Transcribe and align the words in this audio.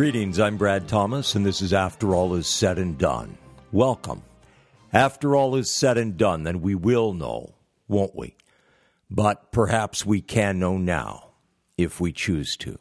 Greetings, 0.00 0.40
I'm 0.40 0.56
Brad 0.56 0.88
Thomas, 0.88 1.34
and 1.34 1.44
this 1.44 1.60
is 1.60 1.74
After 1.74 2.14
All 2.14 2.32
Is 2.34 2.46
Said 2.46 2.78
and 2.78 2.96
Done. 2.96 3.36
Welcome. 3.70 4.22
After 4.94 5.36
all 5.36 5.56
is 5.56 5.70
said 5.70 5.98
and 5.98 6.16
done, 6.16 6.44
then 6.44 6.62
we 6.62 6.74
will 6.74 7.12
know, 7.12 7.52
won't 7.86 8.16
we? 8.16 8.34
But 9.10 9.52
perhaps 9.52 10.06
we 10.06 10.22
can 10.22 10.58
know 10.58 10.78
now 10.78 11.32
if 11.76 12.00
we 12.00 12.12
choose 12.12 12.56
to. 12.60 12.78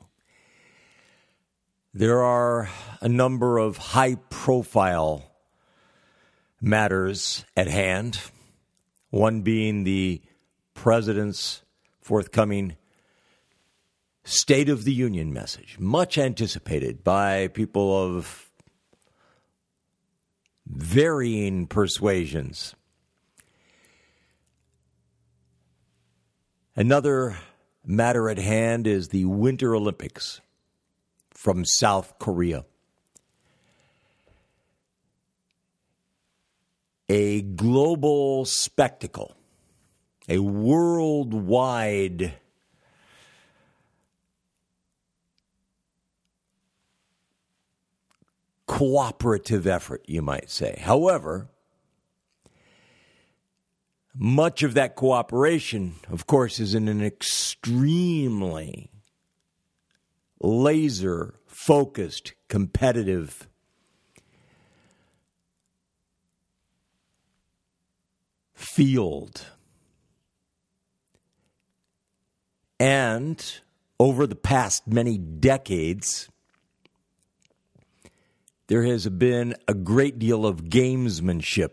There 1.93 2.23
are 2.23 2.69
a 3.01 3.09
number 3.09 3.57
of 3.57 3.75
high 3.75 4.15
profile 4.29 5.29
matters 6.61 7.43
at 7.57 7.67
hand, 7.67 8.17
one 9.09 9.41
being 9.41 9.83
the 9.83 10.21
president's 10.73 11.63
forthcoming 11.99 12.77
State 14.29 14.69
of 14.69 14.83
the 14.83 14.93
Union 14.93 15.33
message, 15.33 15.77
much 15.79 16.15
anticipated 16.15 17.04
by 17.04 17.48
people 17.48 17.99
of 17.99 18.51
varying 20.67 21.65
persuasions. 21.65 22.76
Another 26.76 27.39
matter 27.84 28.29
at 28.29 28.37
hand 28.37 28.85
is 28.85 29.07
the 29.07 29.26
Winter 29.26 29.73
Olympics 29.73 30.41
from 31.32 31.65
South 31.65 32.20
Korea. 32.20 32.65
A 37.09 37.41
global 37.41 38.45
spectacle, 38.45 39.35
a 40.27 40.37
worldwide 40.37 42.35
cooperative 48.70 49.65
effort, 49.65 50.05
you 50.07 50.21
might 50.21 50.48
say. 50.48 50.79
However, 50.79 51.49
much 54.13 54.61
of 54.61 54.76
that 54.76 54.95
cooperation, 54.95 55.95
of 56.11 56.27
course, 56.27 56.59
is 56.59 56.76
in 56.76 56.87
an 56.87 57.03
extremely 57.03 58.91
laser 60.39 61.34
focused, 61.48 62.34
competitive 62.48 63.49
field. 68.53 69.47
And 72.79 73.44
over 74.00 74.28
the 74.28 74.35
past 74.35 74.88
many 74.88 75.17
decades, 75.17 76.29
there 78.69 78.84
has 78.84 79.09
been 79.09 79.56
a 79.67 79.73
great 79.73 80.19
deal 80.19 80.45
of 80.45 80.66
gamesmanship, 80.66 81.71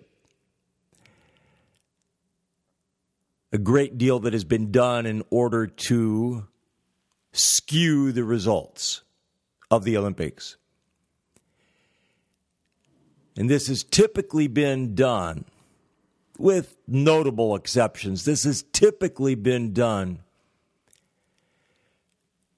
a 3.53 3.59
great 3.59 3.99
deal 3.99 4.19
that 4.21 4.33
has 4.33 4.45
been 4.45 4.73
done 4.73 5.05
in 5.05 5.23
order 5.31 5.67
to 5.67 6.47
skew 7.33 8.13
the 8.13 8.25
results 8.25 9.03
of 9.71 9.85
the 9.85 9.95
Olympics. 9.95 10.57
And 13.37 13.51
this 13.51 13.67
has 13.67 13.85
typically 13.85 14.47
been 14.49 14.95
done, 14.95 15.45
with 16.39 16.79
notable 16.89 17.55
exceptions, 17.55 18.25
this 18.25 18.45
has 18.45 18.65
typically 18.73 19.35
been 19.35 19.75
done 19.75 20.21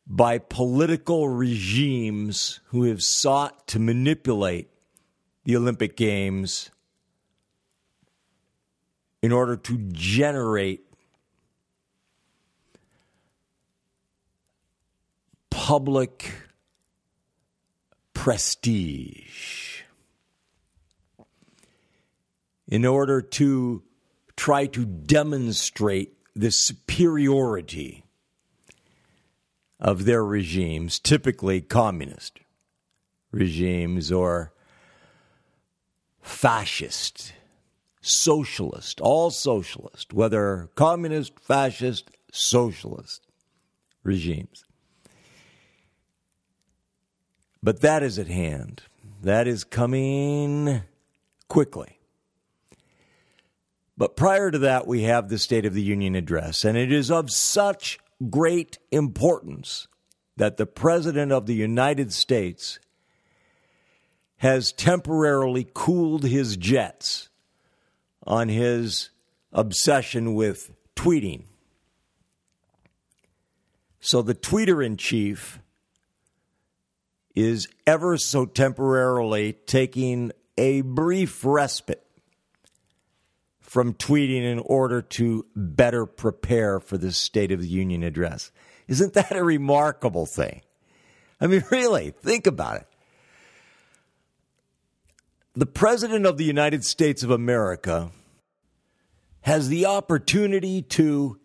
by 0.09 0.39
political 0.39 1.29
regimes 1.29 2.61
who 2.67 2.85
have 2.85 3.03
sought 3.03 3.67
to 3.69 3.79
manipulate 3.79 4.71
the 5.45 5.55
Olympic 5.55 5.97
Games 5.97 6.71
in 9.23 9.33
order 9.33 9.57
to 9.57 9.77
generate 9.93 10.87
public 15.51 16.33
prestige. 18.15 19.83
In 22.67 22.87
order 22.87 23.21
to 23.21 23.83
try 24.37 24.67
to 24.67 24.85
demonstrate 24.85 26.15
the 26.35 26.51
superiority 26.51 28.05
of 29.81 30.05
their 30.05 30.25
regimes, 30.25 30.99
typically 30.99 31.61
communist 31.61 32.41
regimes 33.31 34.11
or 34.11 34.53
fascist, 36.21 37.33
socialist, 38.01 39.01
all 39.01 39.31
socialist, 39.31 40.13
whether 40.13 40.69
communist, 40.75 41.39
fascist, 41.39 42.11
socialist 42.33 43.27
regimes. 44.03 44.65
But 47.63 47.81
that 47.81 48.03
is 48.03 48.19
at 48.19 48.29
hand. 48.29 48.83
That 49.23 49.47
is 49.49 49.65
coming 49.65 50.83
quickly. 51.49 51.99
But 53.97 54.17
prior 54.17 54.53
to 54.53 54.59
that, 54.59 54.87
we 54.87 55.03
have 55.03 55.29
the 55.29 55.39
State 55.39 55.67
of 55.67 55.75
the 55.75 55.83
Union 55.83 56.15
address, 56.15 56.65
and 56.65 56.79
it 56.79 56.93
is 56.93 57.11
of 57.11 57.33
such 57.33 57.99
great 58.31 58.79
importance 58.91 59.87
that 60.37 60.57
the 60.57 60.67
President 60.67 61.33
of 61.33 61.47
the 61.47 61.55
United 61.55 62.13
States 62.13 62.79
has 64.39 64.73
temporarily 64.73 65.69
cooled 65.75 66.25
his 66.25 66.57
jets 66.57 67.29
on 68.27 68.49
his 68.49 69.11
obsession 69.53 70.35
with 70.35 70.71
tweeting. 70.95 71.45
So 74.01 74.23
the 74.23 74.35
tweeter 74.35 74.85
in 74.85 74.97
chief 74.97 75.59
is 77.35 77.69
ever 77.87 78.17
so 78.17 78.47
temporarily 78.47 79.53
taking 79.53 80.33
a 80.57 80.81
brief 80.83 81.45
respite 81.45 82.05
from 83.69 83.93
tweeting 83.93 84.45
in 84.45 84.59
order 84.61 85.03
to 85.03 85.45
better 85.55 86.07
prepare 86.07 86.81
for 86.81 86.97
the 86.97 87.13
State 87.13 87.53
of 87.53 87.61
the 87.61 87.69
Union 87.69 88.03
address. 88.03 88.51
Isn't 88.87 89.13
that 89.13 89.37
a 89.37 89.45
remarkable 89.45 90.25
thing? 90.25 90.63
I 91.39 91.49
mean, 91.49 91.63
really, 91.71 92.11
think 92.23 92.47
about 92.47 92.77
it. 92.77 92.87
The 95.53 95.67
President 95.67 96.25
of 96.25 96.39
the 96.39 96.45
United 96.45 96.83
States 96.83 97.23
of 97.23 97.31
America 97.31 98.11
has 99.43 99.69
the 99.69 99.85
opportunity 99.85 100.81
to 100.81 101.39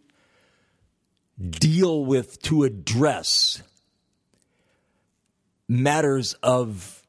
deal 1.37 2.05
with, 2.05 2.41
to 2.43 2.63
address 2.63 3.61
matters 5.67 6.35
of 6.41 7.03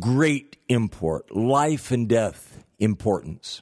great 0.00 0.56
import, 0.70 1.36
life 1.36 1.90
and 1.90 2.08
death 2.08 2.64
importance. 2.78 3.60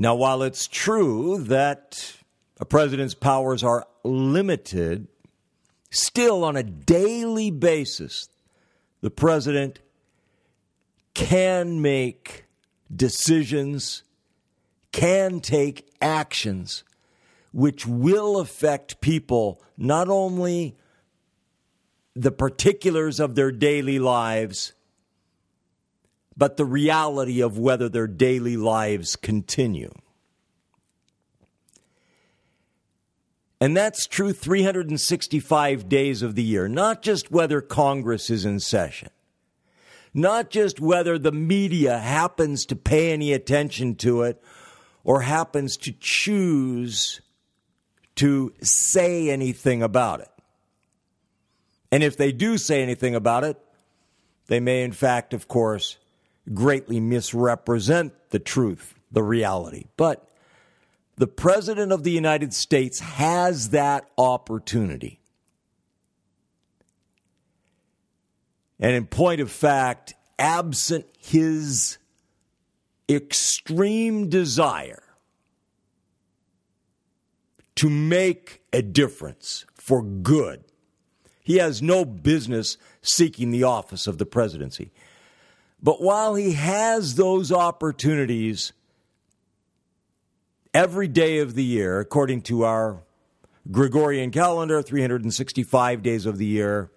Now, 0.00 0.14
while 0.14 0.44
it's 0.44 0.68
true 0.68 1.42
that 1.44 2.16
a 2.60 2.64
president's 2.64 3.14
powers 3.14 3.64
are 3.64 3.84
limited, 4.04 5.08
still 5.90 6.44
on 6.44 6.54
a 6.54 6.62
daily 6.62 7.50
basis, 7.50 8.28
the 9.00 9.10
president 9.10 9.80
can 11.14 11.82
make 11.82 12.44
decisions, 12.94 14.04
can 14.92 15.40
take 15.40 15.90
actions 16.00 16.84
which 17.52 17.84
will 17.84 18.38
affect 18.38 19.00
people 19.00 19.60
not 19.76 20.08
only 20.08 20.76
the 22.14 22.30
particulars 22.30 23.18
of 23.18 23.34
their 23.34 23.50
daily 23.50 23.98
lives, 23.98 24.74
but 26.38 26.56
the 26.56 26.64
reality 26.64 27.40
of 27.40 27.58
whether 27.58 27.88
their 27.88 28.06
daily 28.06 28.56
lives 28.56 29.16
continue. 29.16 29.90
And 33.60 33.76
that's 33.76 34.06
true 34.06 34.32
365 34.32 35.88
days 35.88 36.22
of 36.22 36.36
the 36.36 36.44
year, 36.44 36.68
not 36.68 37.02
just 37.02 37.32
whether 37.32 37.60
Congress 37.60 38.30
is 38.30 38.44
in 38.44 38.60
session, 38.60 39.10
not 40.14 40.48
just 40.48 40.78
whether 40.78 41.18
the 41.18 41.32
media 41.32 41.98
happens 41.98 42.64
to 42.66 42.76
pay 42.76 43.12
any 43.12 43.32
attention 43.32 43.96
to 43.96 44.22
it 44.22 44.40
or 45.02 45.22
happens 45.22 45.76
to 45.78 45.92
choose 45.98 47.20
to 48.14 48.52
say 48.62 49.28
anything 49.28 49.82
about 49.82 50.20
it. 50.20 50.30
And 51.90 52.04
if 52.04 52.16
they 52.16 52.30
do 52.30 52.58
say 52.58 52.80
anything 52.80 53.16
about 53.16 53.42
it, 53.42 53.58
they 54.46 54.60
may, 54.60 54.84
in 54.84 54.92
fact, 54.92 55.34
of 55.34 55.48
course, 55.48 55.98
greatly 56.54 57.00
misrepresent 57.00 58.12
the 58.30 58.38
truth, 58.38 58.94
the 59.10 59.22
reality. 59.22 59.84
But 59.96 60.28
the 61.16 61.26
President 61.26 61.92
of 61.92 62.04
the 62.04 62.10
United 62.10 62.54
States 62.54 63.00
has 63.00 63.70
that 63.70 64.08
opportunity. 64.16 65.20
And 68.80 68.94
in 68.94 69.06
point 69.06 69.40
of 69.40 69.50
fact, 69.50 70.14
absent 70.38 71.06
his 71.18 71.98
extreme 73.08 74.28
desire 74.28 75.02
to 77.74 77.90
make 77.90 78.62
a 78.72 78.82
difference 78.82 79.64
for 79.74 80.02
good, 80.02 80.62
he 81.42 81.56
has 81.56 81.82
no 81.82 82.04
business 82.04 82.76
seeking 83.02 83.50
the 83.50 83.64
office 83.64 84.06
of 84.06 84.18
the 84.18 84.26
presidency. 84.26 84.92
But 85.82 86.02
while 86.02 86.34
he 86.34 86.52
has 86.52 87.14
those 87.14 87.52
opportunities 87.52 88.72
every 90.74 91.08
day 91.08 91.38
of 91.38 91.54
the 91.54 91.64
year, 91.64 92.00
according 92.00 92.42
to 92.42 92.64
our 92.64 93.02
Gregorian 93.70 94.30
calendar, 94.30 94.82
365 94.82 96.02
days 96.02 96.26
of 96.26 96.38
the 96.38 96.46
year, 96.46 96.90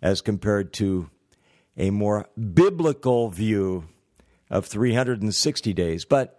as 0.00 0.20
compared 0.20 0.72
to 0.74 1.10
a 1.76 1.90
more 1.90 2.26
biblical 2.54 3.28
view 3.28 3.88
of 4.50 4.66
360 4.66 5.72
days. 5.74 6.04
But 6.04 6.38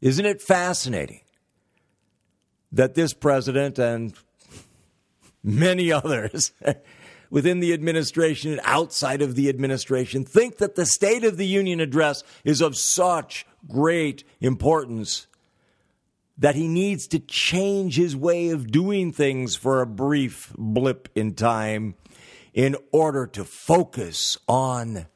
isn't 0.00 0.24
it 0.24 0.42
fascinating 0.42 1.20
that 2.70 2.94
this 2.94 3.14
president 3.14 3.78
and 3.78 4.12
many 5.42 5.90
others 5.92 6.52
within 7.30 7.60
the 7.60 7.72
administration 7.72 8.52
and 8.52 8.60
outside 8.64 9.22
of 9.22 9.34
the 9.34 9.48
administration 9.48 10.24
think 10.24 10.58
that 10.58 10.74
the 10.74 10.86
State 10.86 11.24
of 11.24 11.36
the 11.36 11.46
Union 11.46 11.80
address 11.80 12.22
is 12.44 12.60
of 12.60 12.76
such 12.76 13.46
great 13.68 14.24
importance 14.40 15.26
that 16.38 16.54
he 16.54 16.68
needs 16.68 17.08
to 17.08 17.18
change 17.18 17.96
his 17.96 18.14
way 18.14 18.50
of 18.50 18.70
doing 18.70 19.12
things 19.12 19.56
for 19.56 19.80
a 19.80 19.86
brief 19.86 20.52
blip 20.56 21.08
in 21.14 21.34
time 21.34 21.94
in 22.54 22.76
order 22.92 23.26
to 23.26 23.44
focus 23.44 24.38
on 24.46 25.06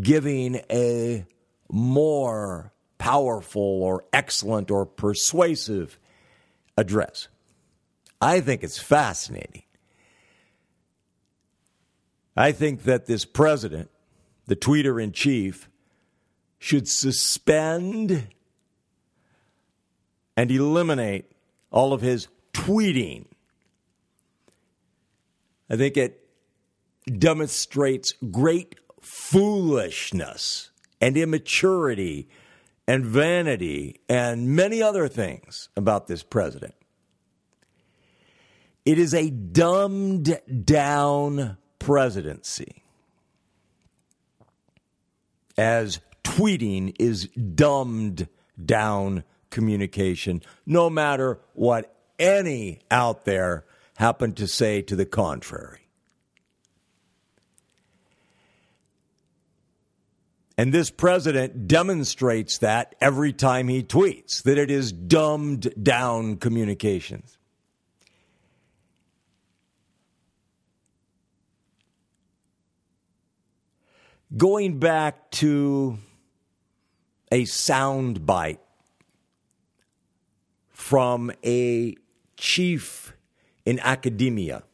giving 0.00 0.56
a 0.70 1.24
more 1.70 2.72
powerful 2.98 3.82
or 3.82 4.04
excellent 4.12 4.70
or 4.70 4.84
persuasive 4.84 5.98
address. 6.76 7.28
I 8.20 8.40
think 8.40 8.62
it's 8.62 8.78
fascinating. 8.78 9.62
I 12.38 12.52
think 12.52 12.84
that 12.84 13.06
this 13.06 13.24
president, 13.24 13.90
the 14.46 14.54
tweeter 14.54 15.02
in 15.02 15.10
chief, 15.10 15.68
should 16.60 16.86
suspend 16.86 18.28
and 20.36 20.48
eliminate 20.48 21.32
all 21.72 21.92
of 21.92 22.00
his 22.00 22.28
tweeting. 22.52 23.24
I 25.68 25.76
think 25.76 25.96
it 25.96 26.28
demonstrates 27.18 28.12
great 28.30 28.76
foolishness 29.00 30.70
and 31.00 31.16
immaturity 31.16 32.28
and 32.86 33.04
vanity 33.04 34.00
and 34.08 34.50
many 34.54 34.80
other 34.80 35.08
things 35.08 35.70
about 35.76 36.06
this 36.06 36.22
president. 36.22 36.76
It 38.84 38.96
is 38.96 39.12
a 39.12 39.28
dumbed 39.28 40.40
down 40.64 41.56
presidency, 41.78 42.82
as 45.56 46.00
tweeting 46.24 46.94
is 46.98 47.26
dumbed 47.28 48.28
down 48.64 49.24
communication, 49.50 50.42
no 50.66 50.90
matter 50.90 51.38
what 51.54 51.94
any 52.18 52.80
out 52.90 53.24
there 53.24 53.64
happen 53.96 54.32
to 54.34 54.46
say 54.46 54.82
to 54.82 54.96
the 54.96 55.06
contrary. 55.06 55.88
And 60.58 60.74
this 60.74 60.90
president 60.90 61.68
demonstrates 61.68 62.58
that 62.58 62.96
every 63.00 63.32
time 63.32 63.68
he 63.68 63.84
tweets, 63.84 64.42
that 64.42 64.58
it 64.58 64.72
is 64.72 64.90
dumbed 64.90 65.72
down 65.80 66.36
communications. 66.36 67.37
Going 74.36 74.78
back 74.78 75.30
to 75.32 75.96
a 77.32 77.46
sound 77.46 78.26
bite 78.26 78.60
from 80.68 81.32
a 81.42 81.96
chief 82.36 83.14
in 83.64 83.80
academia, 83.80 84.64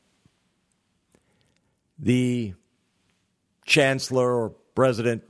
the 2.01 2.55
chancellor 3.65 4.35
or 4.35 4.51
president, 4.75 5.23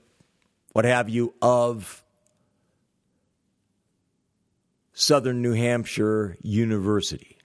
what 0.73 0.87
have 0.87 1.11
you, 1.11 1.35
of 1.43 2.03
Southern 4.95 5.43
New 5.43 5.53
Hampshire 5.53 6.39
University, 6.41 7.37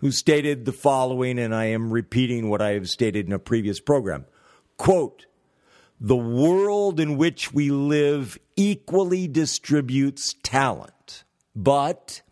who 0.00 0.10
stated 0.10 0.66
the 0.66 0.72
following, 0.72 1.38
and 1.38 1.54
I 1.54 1.66
am 1.66 1.90
repeating 1.90 2.50
what 2.50 2.60
I 2.60 2.72
have 2.72 2.90
stated 2.90 3.26
in 3.26 3.32
a 3.32 3.38
previous 3.38 3.80
program. 3.80 4.26
Quote, 4.76 5.24
the 6.00 6.16
world 6.16 7.00
in 7.00 7.16
which 7.16 7.52
we 7.52 7.70
live 7.70 8.38
equally 8.56 9.28
distributes 9.28 10.34
talent, 10.42 11.24
but 11.54 12.22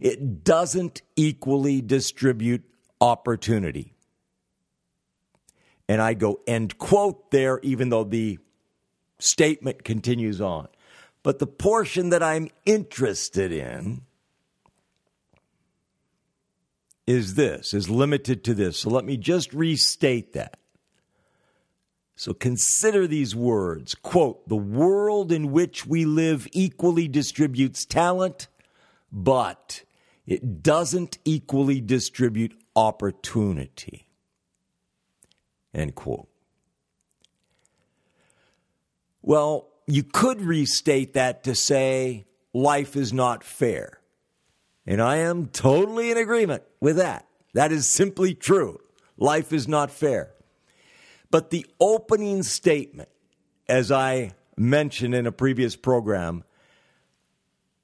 it 0.00 0.44
doesn't 0.44 1.02
equally 1.16 1.80
distribute 1.82 2.64
opportunity. 3.00 3.94
And 5.88 6.00
I 6.00 6.14
go 6.14 6.40
end 6.46 6.78
quote 6.78 7.30
there, 7.30 7.60
even 7.62 7.90
though 7.90 8.04
the 8.04 8.38
statement 9.18 9.84
continues 9.84 10.40
on. 10.40 10.68
But 11.22 11.38
the 11.38 11.46
portion 11.46 12.10
that 12.10 12.22
I'm 12.22 12.48
interested 12.64 13.52
in 13.52 14.02
is 17.06 17.34
this, 17.34 17.74
is 17.74 17.90
limited 17.90 18.44
to 18.44 18.54
this. 18.54 18.78
So 18.78 18.90
let 18.90 19.04
me 19.04 19.16
just 19.16 19.52
restate 19.52 20.32
that. 20.32 20.58
So 22.22 22.32
consider 22.32 23.08
these 23.08 23.34
words. 23.34 23.96
Quote, 23.96 24.48
the 24.48 24.54
world 24.54 25.32
in 25.32 25.50
which 25.50 25.86
we 25.86 26.04
live 26.04 26.46
equally 26.52 27.08
distributes 27.08 27.84
talent, 27.84 28.46
but 29.10 29.82
it 30.24 30.62
doesn't 30.62 31.18
equally 31.24 31.80
distribute 31.80 32.56
opportunity. 32.76 34.06
End 35.74 35.96
quote. 35.96 36.28
Well, 39.20 39.66
you 39.88 40.04
could 40.04 40.42
restate 40.42 41.14
that 41.14 41.42
to 41.42 41.56
say 41.56 42.26
life 42.52 42.94
is 42.94 43.12
not 43.12 43.42
fair. 43.42 43.98
And 44.86 45.02
I 45.02 45.16
am 45.16 45.48
totally 45.48 46.12
in 46.12 46.18
agreement 46.18 46.62
with 46.78 46.94
that. 46.98 47.26
That 47.54 47.72
is 47.72 47.88
simply 47.88 48.32
true. 48.32 48.78
Life 49.16 49.52
is 49.52 49.66
not 49.66 49.90
fair. 49.90 50.34
But 51.32 51.48
the 51.48 51.66
opening 51.80 52.42
statement, 52.42 53.08
as 53.66 53.90
I 53.90 54.34
mentioned 54.56 55.14
in 55.14 55.26
a 55.26 55.32
previous 55.32 55.74
program, 55.74 56.44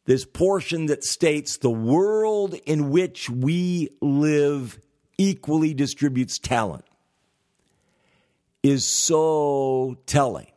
this 0.04 0.26
portion 0.26 0.86
that 0.86 1.02
states 1.02 1.56
the 1.56 1.70
world 1.70 2.54
in 2.66 2.90
which 2.90 3.30
we 3.30 3.88
live 4.02 4.78
equally 5.16 5.72
distributes 5.72 6.38
talent 6.38 6.84
is 8.62 8.84
so 8.84 9.96
telling. 10.04 10.52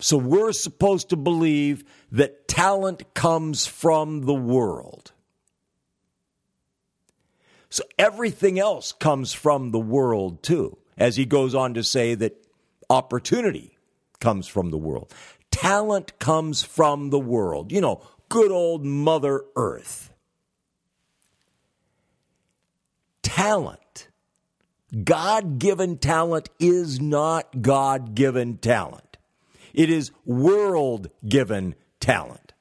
So 0.00 0.16
we're 0.16 0.52
supposed 0.52 1.10
to 1.10 1.16
believe 1.16 1.84
that 2.10 2.48
talent 2.48 3.14
comes 3.14 3.66
from 3.66 4.26
the 4.26 4.34
world. 4.34 5.12
So 7.70 7.84
everything 7.98 8.58
else 8.58 8.90
comes 8.90 9.32
from 9.32 9.70
the 9.70 9.78
world 9.78 10.42
too, 10.42 10.78
as 10.96 11.16
he 11.16 11.24
goes 11.24 11.54
on 11.54 11.74
to 11.74 11.84
say 11.84 12.14
that 12.14 12.46
opportunity 12.88 13.76
comes 14.20 14.46
from 14.46 14.70
the 14.70 14.78
world. 14.78 15.12
Talent 15.50 16.18
comes 16.18 16.62
from 16.62 17.10
the 17.10 17.18
world. 17.18 17.72
You 17.72 17.80
know, 17.80 18.02
good 18.28 18.50
old 18.50 18.84
Mother 18.84 19.42
Earth. 19.56 20.12
Talent, 23.22 24.08
God 25.04 25.58
given 25.58 25.98
talent, 25.98 26.48
is 26.58 27.00
not 27.00 27.62
God 27.62 28.14
given 28.14 28.58
talent, 28.58 29.16
it 29.74 29.90
is 29.90 30.12
world 30.24 31.10
given 31.26 31.74
talent. 32.00 32.52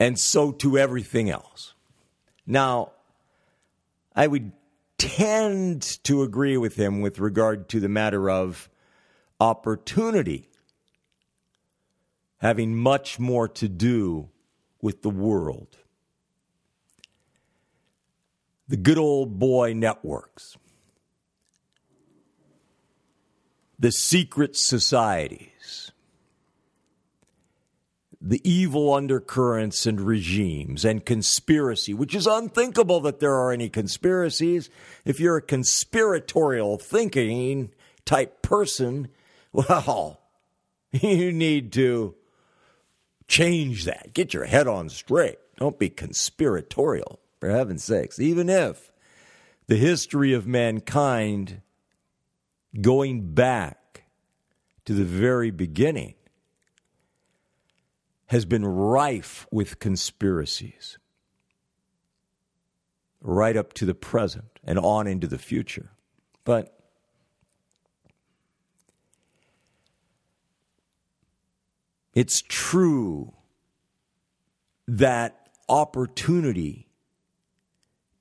And 0.00 0.18
so 0.18 0.50
to 0.52 0.76
everything 0.76 1.30
else. 1.30 1.73
Now, 2.46 2.92
I 4.14 4.26
would 4.26 4.52
tend 4.98 5.82
to 6.04 6.22
agree 6.22 6.56
with 6.56 6.76
him 6.76 7.00
with 7.00 7.18
regard 7.18 7.68
to 7.70 7.80
the 7.80 7.88
matter 7.88 8.30
of 8.30 8.68
opportunity 9.40 10.48
having 12.38 12.74
much 12.76 13.18
more 13.18 13.48
to 13.48 13.68
do 13.68 14.28
with 14.80 15.02
the 15.02 15.10
world. 15.10 15.78
the 18.68 18.76
good 18.76 18.98
old 18.98 19.38
boy 19.38 19.72
networks, 19.74 20.56
the 23.78 23.92
secret 23.92 24.56
societies, 24.56 25.92
the 28.26 28.40
evil 28.42 28.94
undercurrents 28.94 29.84
and 29.84 30.00
regimes 30.00 30.82
and 30.82 31.04
conspiracy, 31.04 31.92
which 31.92 32.14
is 32.14 32.26
unthinkable 32.26 33.00
that 33.00 33.20
there 33.20 33.34
are 33.34 33.52
any 33.52 33.68
conspiracies. 33.68 34.70
If 35.04 35.20
you're 35.20 35.36
a 35.36 35.42
conspiratorial 35.42 36.78
thinking 36.78 37.70
type 38.06 38.40
person, 38.40 39.08
well, 39.52 40.20
you 40.90 41.32
need 41.32 41.70
to 41.74 42.14
change 43.28 43.84
that. 43.84 44.14
Get 44.14 44.32
your 44.32 44.46
head 44.46 44.66
on 44.66 44.88
straight. 44.88 45.38
Don't 45.58 45.78
be 45.78 45.90
conspiratorial, 45.90 47.20
for 47.40 47.50
heaven's 47.50 47.84
sakes. 47.84 48.18
Even 48.18 48.48
if 48.48 48.90
the 49.66 49.76
history 49.76 50.32
of 50.32 50.46
mankind 50.46 51.60
going 52.80 53.34
back 53.34 54.04
to 54.86 54.94
the 54.94 55.04
very 55.04 55.50
beginning 55.50 56.14
has 58.34 58.44
been 58.44 58.66
rife 58.66 59.46
with 59.52 59.78
conspiracies 59.78 60.98
right 63.20 63.56
up 63.56 63.72
to 63.72 63.86
the 63.86 63.94
present 63.94 64.58
and 64.64 64.76
on 64.76 65.06
into 65.06 65.28
the 65.28 65.38
future. 65.38 65.92
But 66.42 66.76
it's 72.12 72.42
true 72.42 73.34
that 74.88 75.50
opportunity 75.68 76.88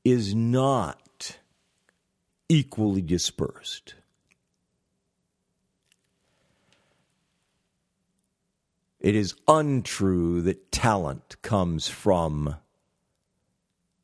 is 0.05 0.35
not 0.35 1.39
equally 2.47 3.01
dispersed. 3.01 3.95
It 9.03 9.15
is 9.15 9.35
untrue 9.49 10.41
that 10.43 10.71
talent 10.71 11.35
comes 11.41 11.89
from 11.89 12.55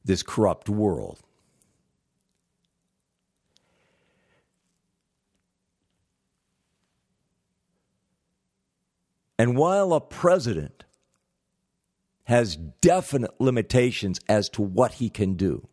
this 0.03 0.23
corrupt 0.23 0.67
world. 0.67 1.21
And 9.37 9.55
while 9.55 9.93
a 9.93 10.01
president 10.01 10.83
has 12.25 12.57
definite 12.57 13.39
limitations 13.39 14.19
as 14.27 14.49
to 14.49 14.61
what 14.61 14.95
he 14.95 15.09
can 15.09 15.35
do, 15.35 15.69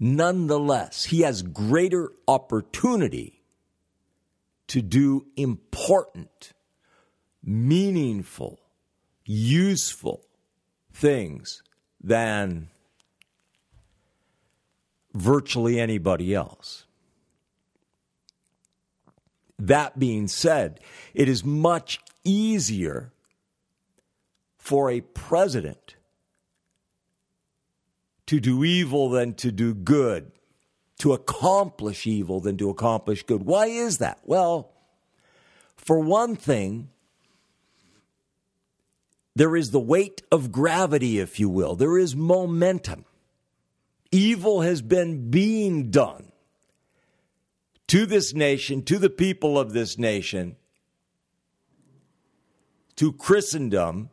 nonetheless, 0.00 1.04
he 1.04 1.20
has 1.20 1.42
greater 1.42 2.10
opportunity 2.26 3.41
to 4.72 4.80
do 4.80 5.26
important, 5.36 6.54
meaningful, 7.44 8.58
useful 9.26 10.24
things 10.94 11.62
than 12.02 12.70
virtually 15.12 15.78
anybody 15.78 16.34
else. 16.34 16.86
That 19.58 19.98
being 19.98 20.26
said, 20.26 20.80
it 21.12 21.28
is 21.28 21.44
much 21.44 22.00
easier 22.24 23.12
for 24.56 24.90
a 24.90 25.02
president 25.02 25.96
to 28.24 28.40
do 28.40 28.64
evil 28.64 29.10
than 29.10 29.34
to 29.34 29.52
do 29.52 29.74
good 29.74 30.32
to 31.02 31.12
accomplish 31.12 32.06
evil 32.06 32.38
than 32.38 32.56
to 32.56 32.70
accomplish 32.70 33.24
good. 33.24 33.42
Why 33.42 33.66
is 33.66 33.98
that? 33.98 34.20
Well, 34.22 34.70
for 35.76 35.98
one 35.98 36.36
thing, 36.36 36.90
there 39.34 39.56
is 39.56 39.72
the 39.72 39.80
weight 39.80 40.22
of 40.30 40.52
gravity, 40.52 41.18
if 41.18 41.40
you 41.40 41.48
will. 41.48 41.74
There 41.74 41.98
is 41.98 42.14
momentum. 42.14 43.04
Evil 44.12 44.60
has 44.60 44.80
been 44.80 45.28
being 45.28 45.90
done 45.90 46.30
to 47.88 48.06
this 48.06 48.32
nation, 48.32 48.84
to 48.84 48.96
the 48.96 49.10
people 49.10 49.58
of 49.58 49.72
this 49.72 49.98
nation, 49.98 50.54
to 52.94 53.12
Christendom, 53.12 54.08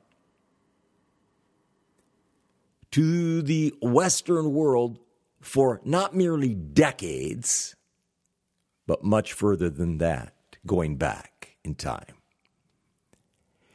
to 2.89 3.43
the 3.43 3.75
Western 3.79 4.53
world 4.53 4.98
for 5.41 5.81
not 5.84 6.15
merely 6.15 6.53
decades, 6.53 7.75
but 8.86 9.03
much 9.03 9.34
further 9.34 9.69
than 9.69 9.98
that, 10.00 10.34
going 10.65 10.98
back 10.98 11.58
in 11.63 11.75
time. 11.75 12.15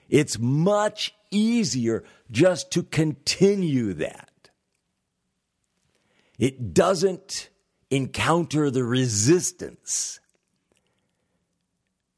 It's 0.08 0.38
much 0.38 1.14
easier 1.30 2.04
just 2.30 2.70
to 2.72 2.82
continue 2.82 3.94
that. 3.94 4.30
It 6.38 6.74
doesn't 6.74 7.50
encounter 7.90 8.70
the 8.70 8.84
resistance, 8.84 10.20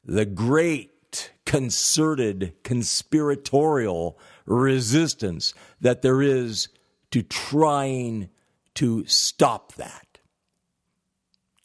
the 0.03 0.25
great 0.25 1.31
concerted 1.45 2.53
conspiratorial 2.63 4.19
resistance 4.45 5.53
that 5.79 6.01
there 6.01 6.21
is 6.21 6.67
to 7.11 7.21
trying 7.23 8.29
to 8.77 9.03
stop 9.07 9.73
that, 9.73 10.19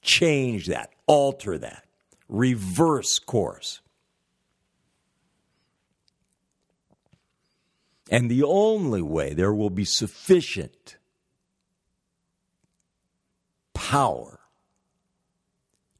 change 0.01 0.67
that, 0.67 0.95
alter 1.07 1.59
that, 1.59 1.85
reverse 2.27 3.19
course. 3.19 3.83
And 8.11 8.31
the 8.31 8.43
only 8.45 9.03
way 9.03 9.35
there 9.35 9.53
will 9.53 9.69
be 9.69 9.85
sufficient 9.85 10.97
power 13.75 14.41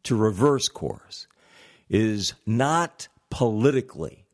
to 0.05 0.17
reverse 0.17 0.69
course 0.69 1.27
is 1.91 2.33
not 2.47 3.09
politically 3.29 4.25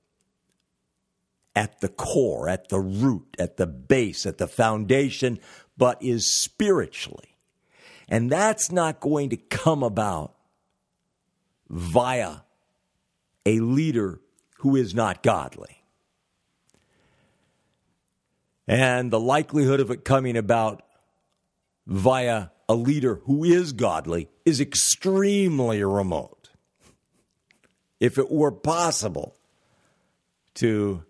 at 1.57 1.81
the 1.81 1.89
core, 1.89 2.49
at 2.49 2.69
the 2.69 2.79
root, 2.79 3.35
at 3.37 3.57
the 3.57 3.67
base, 3.67 4.27
at 4.27 4.39
the 4.39 4.47
foundation, 4.47 5.41
but 5.79 6.03
is 6.03 6.27
spiritually. 6.27 7.37
And 8.09 8.31
that's 8.31 8.73
not 8.73 9.01
going 9.01 9.31
to 9.31 9.37
come 9.37 9.83
about 9.83 10.35
via 11.71 12.39
a 13.47 13.61
leader 13.61 14.21
who 14.59 14.77
is 14.77 14.95
not 14.95 15.23
godly. 15.23 15.83
And 18.67 19.11
the 19.11 19.21
likelihood 19.21 19.81
of 19.81 19.91
it 19.91 20.05
coming 20.05 20.37
about 20.37 20.83
via 21.87 22.49
a 22.69 22.75
leader 22.75 23.21
who 23.25 23.45
is 23.45 23.73
godly 23.73 24.29
is 24.45 24.61
extremely 24.61 25.83
remote. 25.83 26.51
If 27.99 28.19
it 28.19 28.31
were 28.31 28.53
possible 28.53 29.37
to 30.55 31.05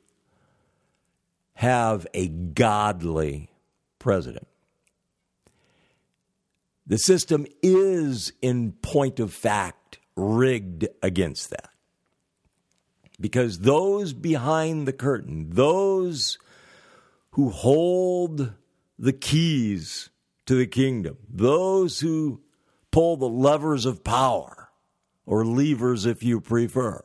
have 1.54 2.06
a 2.14 2.28
godly 2.28 3.50
president, 3.98 4.46
the 6.88 6.98
system 6.98 7.46
is, 7.62 8.32
in 8.40 8.72
point 8.72 9.20
of 9.20 9.32
fact, 9.32 9.98
rigged 10.16 10.88
against 11.02 11.50
that. 11.50 11.68
Because 13.20 13.60
those 13.60 14.14
behind 14.14 14.88
the 14.88 14.92
curtain, 14.92 15.50
those 15.50 16.38
who 17.32 17.50
hold 17.50 18.54
the 18.98 19.12
keys 19.12 20.08
to 20.46 20.54
the 20.54 20.66
kingdom, 20.66 21.18
those 21.28 22.00
who 22.00 22.40
pull 22.90 23.18
the 23.18 23.28
levers 23.28 23.84
of 23.84 24.02
power, 24.02 24.70
or 25.26 25.44
levers 25.44 26.06
if 26.06 26.22
you 26.22 26.40
prefer, 26.40 27.04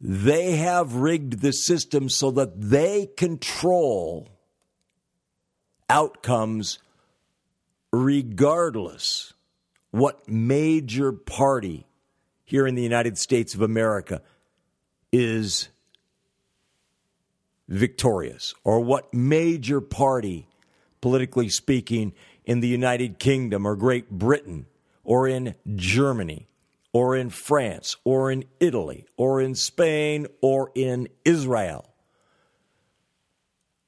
they 0.00 0.52
have 0.52 0.94
rigged 0.94 1.40
the 1.40 1.52
system 1.52 2.08
so 2.08 2.30
that 2.30 2.60
they 2.60 3.08
control 3.16 4.35
outcomes 5.88 6.78
regardless 7.92 9.32
what 9.90 10.28
major 10.28 11.12
party 11.12 11.86
here 12.44 12.66
in 12.66 12.74
the 12.74 12.82
United 12.82 13.18
States 13.18 13.54
of 13.54 13.62
America 13.62 14.22
is 15.12 15.68
victorious 17.68 18.54
or 18.62 18.80
what 18.80 19.12
major 19.12 19.80
party, 19.80 20.46
politically 21.00 21.48
speaking, 21.48 22.12
in 22.44 22.60
the 22.60 22.68
United 22.68 23.18
Kingdom 23.18 23.66
or 23.66 23.74
Great 23.74 24.10
Britain 24.10 24.66
or 25.02 25.26
in 25.26 25.54
Germany 25.74 26.46
or 26.92 27.16
in 27.16 27.28
France 27.28 27.96
or 28.04 28.30
in 28.30 28.44
Italy 28.60 29.04
or 29.16 29.40
in 29.40 29.54
Spain 29.54 30.26
or 30.40 30.70
in 30.74 31.08
Israel 31.24 31.90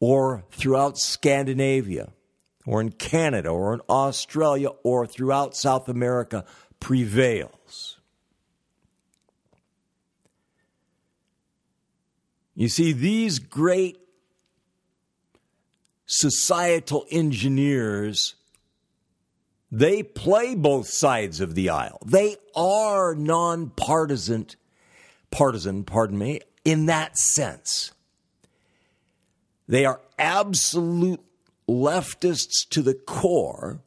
or 0.00 0.44
throughout 0.50 0.98
Scandinavia 0.98 2.10
or 2.66 2.80
in 2.80 2.90
Canada 2.90 3.48
or 3.48 3.74
in 3.74 3.80
Australia 3.88 4.68
or 4.82 5.06
throughout 5.06 5.56
South 5.56 5.88
America 5.88 6.44
prevails. 6.80 7.98
You 12.54 12.68
see, 12.68 12.92
these 12.92 13.38
great 13.38 13.98
societal 16.06 17.06
engineers, 17.10 18.34
they 19.70 20.02
play 20.02 20.54
both 20.56 20.88
sides 20.88 21.40
of 21.40 21.54
the 21.54 21.70
aisle. 21.70 22.00
They 22.04 22.36
are 22.56 23.14
nonpartisan, 23.14 24.48
partisan, 25.30 25.84
pardon 25.84 26.18
me, 26.18 26.40
in 26.64 26.86
that 26.86 27.16
sense. 27.16 27.92
They 29.68 29.84
are 29.84 30.00
absolute 30.18 31.20
leftists 31.68 32.66
to 32.70 32.80
the 32.80 32.94
core. 32.94 33.82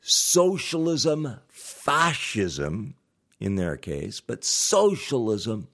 Socialism, 0.00 1.40
fascism 1.48 2.94
in 3.40 3.56
their 3.56 3.76
case, 3.76 4.20
but 4.20 4.44
socialism 4.44 5.66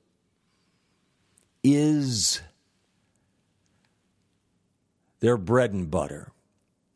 is 1.63 2.41
their 5.21 5.37
bread 5.37 5.73
and 5.73 5.91
butter. 5.91 6.33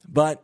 But 0.08 0.42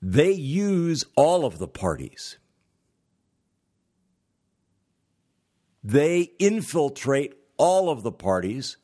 they 0.00 0.30
use 0.30 1.04
all 1.16 1.44
of 1.44 1.58
the 1.58 1.66
parties. 1.66 2.36
They 5.82 6.32
infiltrate 6.38 7.34
all 7.56 7.90
of 7.90 8.02
the 8.02 8.12
parties 8.12 8.76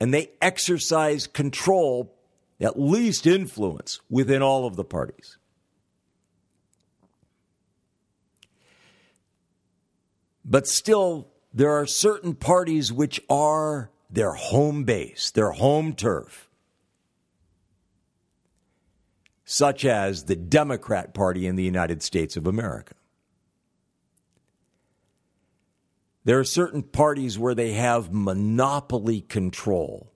and 0.00 0.14
they 0.14 0.30
exercise 0.40 1.26
control, 1.26 2.14
at 2.58 2.80
least 2.80 3.26
influence, 3.26 4.00
within 4.08 4.42
all 4.42 4.66
of 4.66 4.76
the 4.76 4.84
parties. 4.84 5.36
But 10.44 10.66
still, 10.66 11.28
there 11.52 11.70
are 11.70 11.86
certain 11.86 12.34
parties 12.34 12.92
which 12.92 13.20
are 13.28 13.90
their 14.08 14.32
home 14.32 14.84
base, 14.84 15.30
their 15.30 15.52
home 15.52 15.94
turf, 15.94 16.48
such 19.44 19.84
as 19.84 20.24
the 20.24 20.34
Democrat 20.34 21.12
Party 21.12 21.46
in 21.46 21.56
the 21.56 21.62
United 21.62 22.02
States 22.02 22.36
of 22.36 22.46
America. 22.46 22.94
There 26.24 26.38
are 26.38 26.44
certain 26.44 26.82
parties 26.82 27.38
where 27.38 27.54
they 27.54 27.72
have 27.72 28.12
monopoly 28.12 29.22
control 29.22 30.12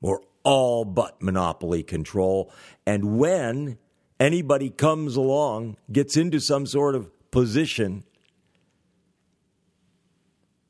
or 0.00 0.22
all 0.42 0.84
but 0.84 1.22
monopoly 1.22 1.82
control. 1.82 2.52
And 2.86 3.18
when 3.18 3.78
anybody 4.18 4.70
comes 4.70 5.16
along, 5.16 5.76
gets 5.90 6.16
into 6.16 6.40
some 6.40 6.66
sort 6.66 6.94
of 6.94 7.10
position 7.30 8.04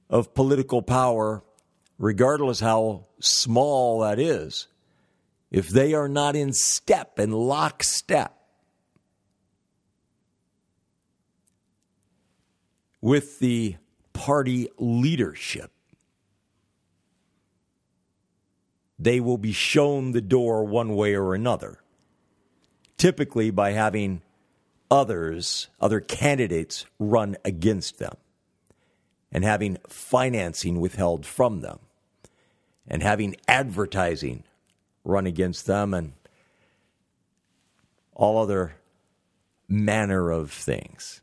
of 0.09 0.35
political 0.35 0.83
power, 0.83 1.43
regardless 1.99 2.61
how 2.61 3.07
small 3.21 4.01
that 4.01 4.19
is, 4.19 4.69
if 5.51 5.69
they 5.69 5.95
are 5.95 6.09
not 6.09 6.37
in 6.37 6.53
step 6.53 7.19
and 7.19 7.35
lockstep 7.35 8.34
with 13.05 13.39
the 13.39 13.77
party 14.15 14.67
leadership. 14.79 15.71
They 18.99 19.21
will 19.21 19.37
be 19.37 19.53
shown 19.53 20.13
the 20.13 20.23
door 20.23 20.65
one 20.65 20.97
way 20.97 21.15
or 21.15 21.35
another, 21.35 21.81
typically 22.97 23.51
by 23.51 23.73
having 23.73 24.23
others, 24.91 25.69
other 25.83 26.01
candidates, 26.01 26.87
run 26.99 27.37
against 27.45 27.99
them 27.99 28.17
and 29.31 29.45
having 29.45 29.77
financing 29.87 30.81
withheld 30.81 31.27
from 31.27 31.61
them 31.61 31.81
and 32.89 33.03
having 33.03 33.37
advertising 33.47 34.45
run 35.05 35.27
against 35.27 35.67
them 35.67 35.93
and 35.93 36.15
all 38.15 38.39
other 38.39 38.77
manner 39.69 40.31
of 40.31 40.51
things 40.51 41.21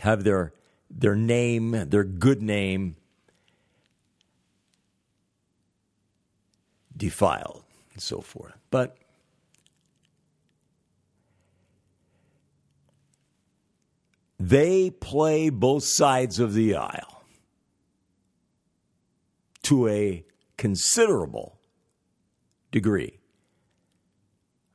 have 0.00 0.24
their 0.24 0.52
their 0.90 1.16
name, 1.16 1.72
their 1.88 2.04
good 2.04 2.42
name 2.42 2.96
defiled 6.96 7.64
and 7.92 8.02
so 8.02 8.20
forth. 8.20 8.54
But 8.70 8.96
they 14.38 14.90
play 14.90 15.50
both 15.50 15.84
sides 15.84 16.38
of 16.38 16.54
the 16.54 16.76
aisle 16.76 17.24
to 19.62 19.88
a 19.88 20.24
considerable 20.56 21.58
degree. 22.70 23.18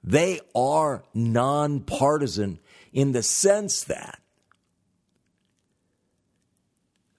They 0.03 0.39
are 0.55 1.03
nonpartisan 1.13 2.59
in 2.91 3.11
the 3.11 3.23
sense 3.23 3.83
that 3.83 4.20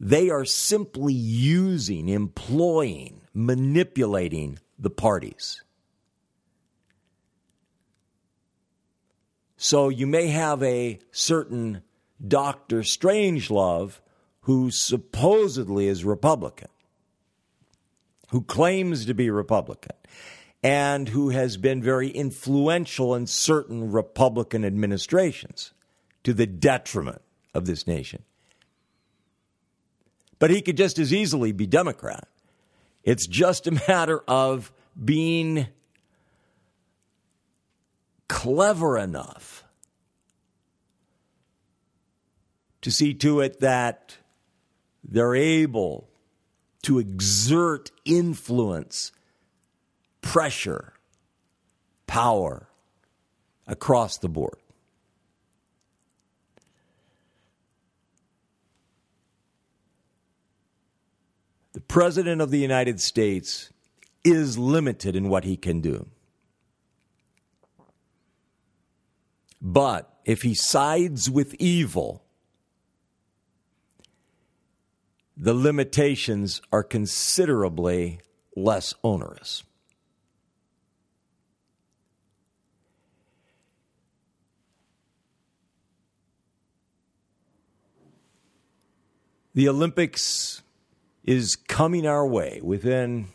they 0.04 0.30
are 0.30 0.44
simply 0.44 1.14
using, 1.14 2.08
employing, 2.08 3.20
manipulating 3.32 4.58
the 4.76 4.90
parties. 4.90 5.62
So 9.56 9.88
you 9.88 10.08
may 10.08 10.26
have 10.26 10.60
a 10.64 10.98
certain 11.12 11.82
Dr. 12.26 12.80
Strangelove 12.80 14.00
who 14.40 14.72
supposedly 14.72 15.86
is 15.86 16.04
Republican, 16.04 16.68
who 18.30 18.42
claims 18.42 19.06
to 19.06 19.14
be 19.14 19.30
Republican, 19.30 19.96
and 20.64 21.10
who 21.10 21.28
has 21.28 21.56
been 21.56 21.80
very 21.80 22.08
influential 22.08 23.14
in 23.14 23.28
certain 23.28 23.92
Republican 23.92 24.64
administrations 24.64 25.72
to 26.24 26.34
the 26.34 26.46
detriment 26.46 27.22
of 27.54 27.66
this 27.66 27.86
nation. 27.86 28.24
But 30.42 30.50
he 30.50 30.61
could 30.61 30.76
just 30.76 30.98
as 30.98 31.14
easily 31.14 31.52
be 31.52 31.68
Democrat. 31.68 32.26
It's 33.05 33.28
just 33.28 33.68
a 33.68 33.70
matter 33.88 34.24
of 34.26 34.72
being 35.05 35.68
clever 38.26 38.98
enough 38.98 39.62
to 42.81 42.90
see 42.90 43.14
to 43.14 43.38
it 43.38 43.61
that 43.61 44.16
they're 45.05 45.37
able 45.37 46.09
to 46.83 46.98
exert 46.98 47.92
influence, 48.05 49.12
pressure, 50.22 50.94
power 52.09 52.66
across 53.68 54.18
the 54.18 54.28
board. 54.28 54.59
The 61.72 61.80
President 61.80 62.40
of 62.40 62.50
the 62.50 62.58
United 62.58 63.00
States 63.00 63.70
is 64.24 64.58
limited 64.58 65.16
in 65.16 65.28
what 65.28 65.44
he 65.44 65.56
can 65.56 65.80
do. 65.80 66.06
But 69.61 70.12
if 70.24 70.42
he 70.42 70.54
sides 70.54 71.30
with 71.30 71.54
evil, 71.54 72.24
the 75.37 75.54
limitations 75.54 76.61
are 76.72 76.82
considerably 76.82 78.20
less 78.54 78.92
onerous. 79.02 79.62
The 89.54 89.68
Olympics 89.68 90.62
is 91.24 91.56
coming 91.56 92.06
our 92.06 92.26
way 92.26 92.61
within 92.62 93.28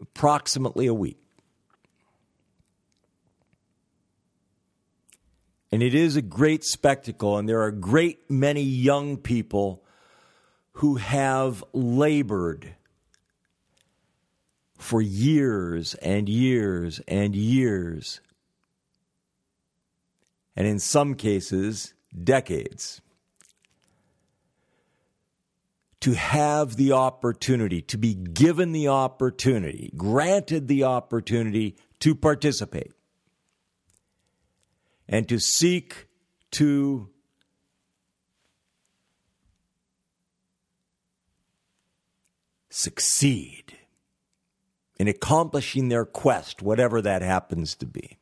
approximately 0.00 0.86
a 0.86 0.94
week. 0.94 1.18
And 5.70 5.82
it 5.82 5.94
is 5.94 6.16
a 6.16 6.22
great 6.22 6.64
spectacle, 6.64 7.36
and 7.36 7.48
there 7.48 7.60
are 7.60 7.66
a 7.66 7.72
great 7.72 8.30
many 8.30 8.62
young 8.62 9.18
people 9.18 9.84
who 10.72 10.96
have 10.96 11.62
labored 11.72 12.74
for 14.78 15.02
years 15.02 15.94
and 15.94 16.28
years 16.28 17.00
and 17.06 17.36
years 17.36 18.20
and 20.58 20.66
in 20.66 20.80
some 20.80 21.14
cases, 21.14 21.94
decades. 22.24 23.00
To 26.02 26.12
have 26.12 26.76
the 26.76 26.92
opportunity, 26.92 27.82
to 27.82 27.98
be 27.98 28.14
given 28.14 28.70
the 28.72 28.88
opportunity, 28.88 29.92
granted 29.96 30.68
the 30.68 30.84
opportunity 30.84 31.76
to 32.00 32.14
participate, 32.14 32.92
and 35.08 35.28
to 35.28 35.40
seek 35.40 36.06
to 36.52 37.10
succeed 42.70 43.76
in 44.98 45.08
accomplishing 45.08 45.88
their 45.88 46.04
quest, 46.04 46.62
whatever 46.62 47.02
that 47.02 47.22
happens 47.22 47.74
to 47.76 47.86
be. 47.86 48.18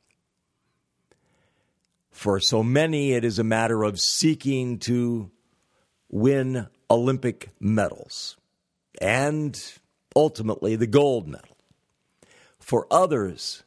For 2.10 2.40
so 2.40 2.62
many, 2.62 3.12
it 3.12 3.22
is 3.22 3.38
a 3.38 3.44
matter 3.44 3.82
of 3.82 4.00
seeking 4.00 4.78
to 4.80 5.30
win 6.10 6.66
Olympic 6.90 7.50
medals 7.60 8.36
and 9.00 9.60
ultimately 10.14 10.76
the 10.76 10.86
gold 10.86 11.28
medal. 11.28 11.56
For 12.58 12.86
others, 12.90 13.62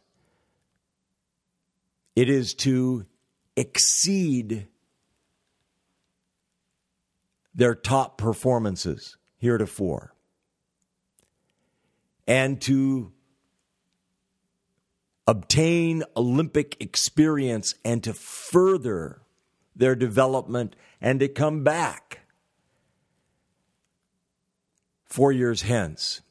it 2.16 2.30
is 2.30 2.54
to 2.56 3.06
exceed 3.56 4.68
their 7.54 7.76
top 7.76 8.18
performances 8.18 9.18
heretofore 9.38 10.14
and 12.28 12.62
to 12.62 13.12
obtain 15.28 16.04
Olympic 16.16 16.76
experience 16.80 17.76
and 17.86 18.04
to 18.04 18.14
further 18.14 19.22
their 19.76 19.96
development 19.96 20.76
and 21.02 21.20
to 21.20 21.28
come 21.28 21.64
back 21.64 22.22
four 25.10 25.32
years 25.32 25.64
hence 25.64 26.22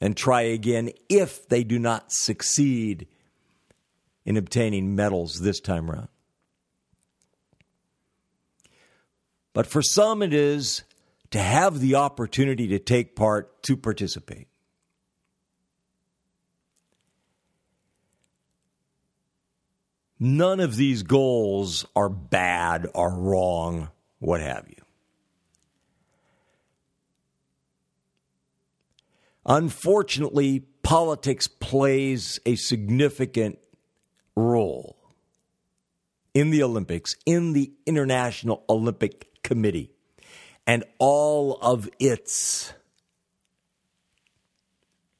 and 0.00 0.16
try 0.16 0.42
again 0.42 0.90
if 1.08 1.48
they 1.48 1.64
do 1.64 1.78
not 1.78 2.12
succeed 2.12 3.06
in 4.24 4.36
obtaining 4.36 4.96
medals 4.96 5.40
this 5.40 5.60
time 5.60 5.90
around. 5.90 6.08
But 9.52 9.66
for 9.66 9.80
some, 9.80 10.22
it 10.22 10.34
is 10.34 10.82
to 11.30 11.38
have 11.38 11.80
the 11.80 11.94
opportunity 11.94 12.68
to 12.68 12.78
take 12.78 13.16
part, 13.16 13.62
to 13.62 13.76
participate. 13.76 14.48
None 20.18 20.60
of 20.60 20.76
these 20.76 21.02
goals 21.02 21.86
are 21.94 22.08
bad 22.08 22.86
or 22.94 23.10
wrong, 23.10 23.90
what 24.18 24.40
have 24.40 24.66
you. 24.68 24.85
Unfortunately, 29.46 30.60
politics 30.82 31.46
plays 31.46 32.40
a 32.44 32.56
significant 32.56 33.58
role 34.34 34.96
in 36.34 36.50
the 36.50 36.62
Olympics, 36.62 37.14
in 37.24 37.52
the 37.52 37.72
International 37.86 38.64
Olympic 38.68 39.42
Committee, 39.42 39.92
and 40.66 40.84
all 40.98 41.54
of 41.62 41.88
its 42.00 42.72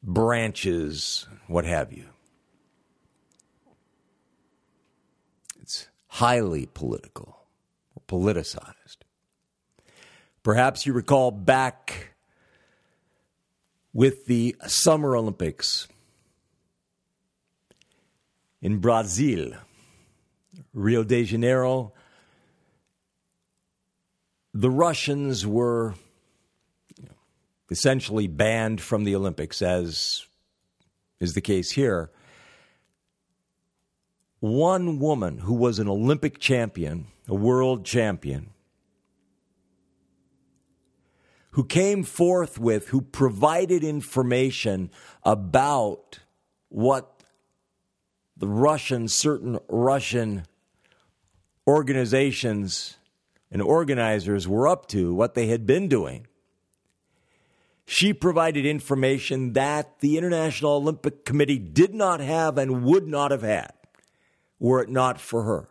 branches, 0.03 1.27
what 1.47 1.65
have 1.65 1.93
you. 1.93 2.09
It's 5.63 5.89
highly 6.09 6.67
political 6.67 7.37
politicized. 8.09 8.99
Perhaps 10.43 10.87
you 10.87 10.93
recall 10.93 11.31
back 11.31 12.16
with 13.97 14.27
the 14.27 14.55
Summer 14.67 15.17
Olympics 15.17 15.89
in 18.61 18.77
Brazil, 18.77 19.53
Rio 20.75 21.03
de 21.03 21.25
Janeiro. 21.25 21.95
The 24.53 24.69
Russians 24.71 25.47
were 25.47 25.95
essentially 27.71 28.27
banned 28.27 28.83
from 28.83 29.05
the 29.05 29.17
Olympics, 29.17 29.63
as 29.63 30.27
is 31.19 31.33
the 31.33 31.41
case 31.41 31.71
here 31.71 32.11
one 34.41 34.99
woman 34.99 35.39
who 35.39 35.55
was 35.55 35.79
an 35.79 35.89
Olympic 35.89 36.39
champion, 36.39 37.07
a 37.27 37.35
world 37.35 37.87
champion, 37.87 38.51
who 41.57 41.65
came 41.65 42.03
forth 42.03 42.59
with, 42.59 42.89
who 42.89 43.01
provided 43.01 43.83
information 43.83 44.91
about 45.23 46.19
what 46.69 47.23
the 48.37 48.47
Russian, 48.47 49.09
certain 49.09 49.59
Russian 49.67 50.45
organizations 51.67 52.99
and 53.51 53.63
organizers 53.63 54.47
were 54.47 54.69
up 54.69 54.87
to, 54.89 55.15
what 55.15 55.33
they 55.33 55.47
had 55.47 55.65
been 55.65 55.89
doing. 55.89 56.27
She 57.87 58.13
provided 58.13 58.67
information 58.67 59.55
that 59.55 60.01
the 60.01 60.19
International 60.19 60.73
Olympic 60.73 61.25
Committee 61.25 61.59
did 61.59 61.95
not 61.95 62.21
have 62.21 62.59
and 62.59 62.85
would 62.85 63.09
not 63.09 63.31
have 63.31 63.41
had 63.41 63.73
were 64.59 64.83
it 64.83 64.91
not 64.91 65.19
for 65.19 65.45
her. 65.45 65.71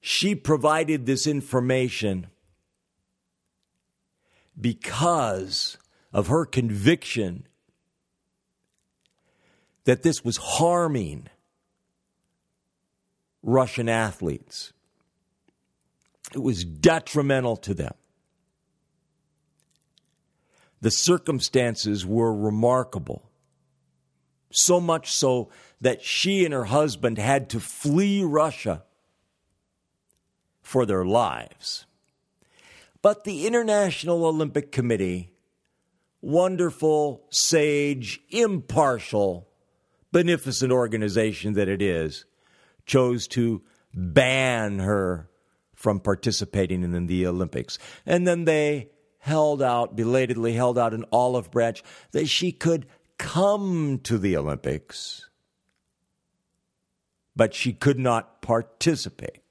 She 0.00 0.36
provided 0.36 1.04
this 1.04 1.26
information 1.26 2.28
because 4.58 5.78
of 6.12 6.28
her 6.28 6.44
conviction 6.44 7.46
that 9.84 10.02
this 10.02 10.24
was 10.24 10.36
harming 10.36 11.28
Russian 13.42 13.88
athletes. 13.88 14.72
It 16.34 16.40
was 16.40 16.64
detrimental 16.64 17.56
to 17.58 17.74
them. 17.74 17.94
The 20.80 20.90
circumstances 20.90 22.04
were 22.04 22.34
remarkable. 22.34 23.30
So 24.50 24.80
much 24.80 25.12
so 25.12 25.50
that 25.80 26.02
she 26.02 26.44
and 26.44 26.52
her 26.52 26.64
husband 26.64 27.18
had 27.18 27.50
to 27.50 27.60
flee 27.60 28.22
Russia 28.22 28.84
for 30.62 30.84
their 30.84 31.04
lives. 31.04 31.86
But 33.02 33.24
the 33.24 33.46
International 33.46 34.24
Olympic 34.26 34.72
Committee, 34.72 35.32
wonderful, 36.20 37.24
sage, 37.30 38.20
impartial, 38.30 39.48
beneficent 40.12 40.72
organization 40.72 41.54
that 41.54 41.68
it 41.68 41.82
is, 41.82 42.24
chose 42.84 43.28
to 43.28 43.62
ban 43.92 44.78
her 44.78 45.28
from 45.74 46.00
participating 46.00 46.82
in 46.82 47.06
the 47.06 47.26
Olympics. 47.26 47.78
And 48.04 48.26
then 48.26 48.44
they 48.44 48.90
held 49.18 49.62
out, 49.62 49.96
belatedly 49.96 50.52
held 50.52 50.78
out 50.78 50.94
an 50.94 51.04
olive 51.12 51.50
branch 51.50 51.82
that 52.12 52.28
she 52.28 52.52
could 52.52 52.86
come 53.18 54.00
to 54.04 54.18
the 54.18 54.36
Olympics 54.36 55.26
but 57.36 57.54
she 57.54 57.74
could 57.74 57.98
not 57.98 58.40
participate. 58.40 59.42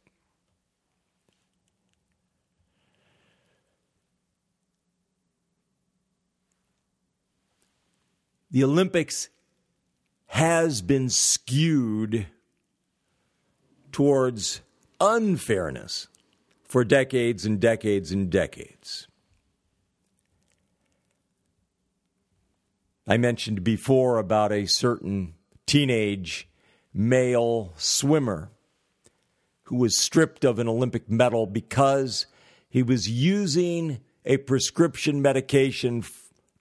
The 8.55 8.63
Olympics 8.63 9.27
has 10.27 10.81
been 10.81 11.09
skewed 11.09 12.27
towards 13.91 14.61
unfairness 15.01 16.07
for 16.63 16.85
decades 16.85 17.45
and 17.45 17.59
decades 17.59 18.13
and 18.13 18.29
decades. 18.29 19.09
I 23.05 23.17
mentioned 23.17 23.61
before 23.65 24.19
about 24.19 24.53
a 24.53 24.67
certain 24.67 25.33
teenage 25.65 26.47
male 26.93 27.73
swimmer 27.75 28.51
who 29.63 29.75
was 29.75 29.99
stripped 29.99 30.45
of 30.45 30.59
an 30.59 30.69
Olympic 30.69 31.09
medal 31.09 31.45
because 31.45 32.25
he 32.69 32.81
was 32.81 33.09
using 33.09 33.99
a 34.23 34.37
prescription 34.37 35.21
medication 35.21 36.01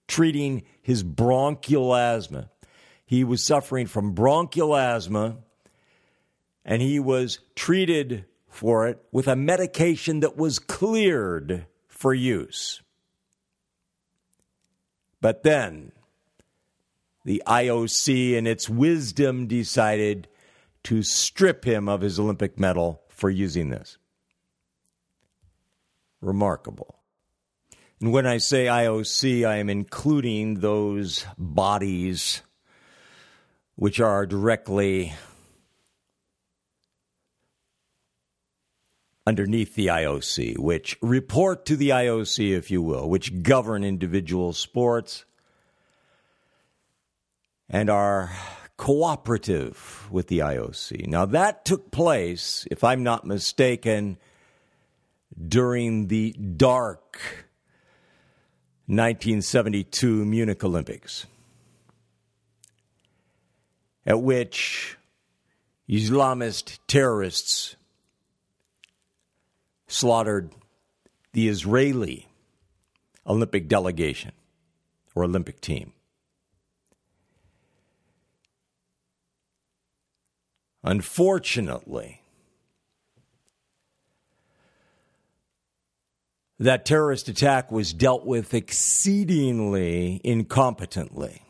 treating 0.07 0.63
his 0.81 1.03
bronchial 1.03 1.95
asthma. 1.95 2.49
He 3.05 3.23
was 3.23 3.43
suffering 3.43 3.87
from 3.87 4.13
bronchial 4.13 4.75
asthma 4.75 5.37
and 6.63 6.81
he 6.81 6.99
was 6.99 7.39
treated 7.55 8.25
for 8.47 8.87
it 8.87 9.03
with 9.11 9.27
a 9.27 9.35
medication 9.35 10.21
that 10.21 10.37
was 10.37 10.59
cleared 10.59 11.67
for 11.87 12.13
use. 12.13 12.81
But 15.21 15.43
then 15.43 15.91
the 17.23 17.41
IOC, 17.47 18.33
in 18.33 18.45
its 18.47 18.69
wisdom, 18.69 19.47
decided 19.47 20.27
to 20.83 21.01
strip 21.01 21.65
him 21.65 21.89
of 21.89 22.01
his 22.01 22.19
Olympic 22.19 22.59
medal 22.59 23.01
for 23.09 23.29
using 23.29 23.69
this. 23.69 23.97
Remarkable. 26.21 26.99
And 28.01 28.11
when 28.11 28.25
I 28.25 28.37
say 28.37 28.65
IOC, 28.65 29.47
I 29.47 29.57
am 29.57 29.69
including 29.69 30.59
those 30.59 31.25
bodies 31.37 32.41
which 33.75 33.99
are 33.99 34.25
directly 34.25 35.13
underneath 39.27 39.75
the 39.75 39.87
IOC, 39.87 40.57
which 40.59 40.97
report 41.01 41.65
to 41.65 41.75
the 41.75 41.89
IOC, 41.89 42.55
if 42.55 42.69
you 42.69 42.81
will, 42.81 43.09
which 43.09 43.41
govern 43.41 43.83
individual 43.83 44.53
sports 44.53 45.25
and 47.69 47.89
are 47.89 48.31
cooperative 48.77 50.07
with 50.11 50.27
the 50.27 50.39
IOC. 50.39 51.07
Now, 51.07 51.25
that 51.25 51.65
took 51.65 51.91
place, 51.91 52.67
if 52.69 52.83
I'm 52.83 53.03
not 53.03 53.25
mistaken, 53.25 54.17
during 55.47 56.07
the 56.07 56.33
dark 56.33 57.44
1972 58.87 60.25
Munich 60.25 60.63
Olympics, 60.63 61.25
at 64.05 64.21
which 64.21 64.97
Islamist 65.89 66.77
terrorists 66.87 67.75
slaughtered 69.87 70.51
the 71.33 71.47
Israeli 71.47 72.27
Olympic 73.25 73.67
delegation 73.67 74.31
or 75.15 75.23
Olympic 75.23 75.61
team. 75.61 75.91
Unfortunately, 80.83 82.21
that 86.59 86.85
terrorist 86.85 87.27
attack 87.27 87.71
was 87.71 87.93
dealt 87.93 88.25
with 88.25 88.53
exceedingly 88.53 90.21
incompetently 90.23 91.41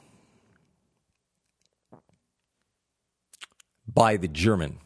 by 3.88 4.18
the 4.18 4.28
German 4.28 4.80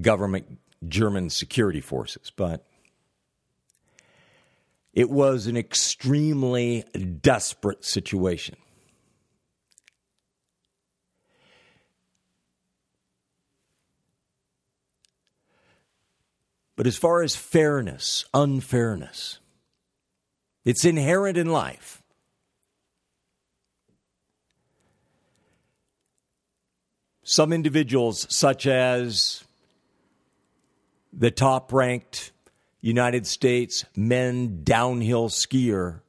government, 0.00 0.58
German 0.88 1.30
security 1.30 1.80
forces. 1.80 2.32
But 2.34 2.66
it 4.92 5.10
was 5.10 5.46
an 5.46 5.56
extremely 5.56 6.84
desperate 7.20 7.84
situation. 7.84 8.56
But 16.76 16.86
as 16.86 16.96
far 16.96 17.22
as 17.22 17.36
fairness, 17.36 18.24
unfairness, 18.32 19.38
it's 20.64 20.84
inherent 20.84 21.36
in 21.36 21.48
life. 21.48 22.02
Some 27.24 27.52
individuals, 27.52 28.26
such 28.34 28.66
as 28.66 29.44
the 31.12 31.30
top 31.30 31.72
ranked 31.72 32.32
United 32.80 33.26
States 33.26 33.84
men 33.94 34.64
downhill 34.64 35.28
skier, 35.28 36.00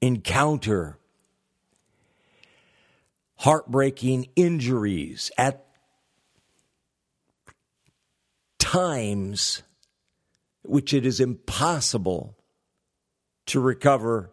encounter 0.00 0.96
heartbreaking 3.36 4.28
injuries 4.36 5.30
at 5.36 5.66
times 8.60 9.64
which 10.62 10.94
it 10.94 11.04
is 11.04 11.18
impossible 11.18 12.36
to 13.46 13.58
recover 13.58 14.30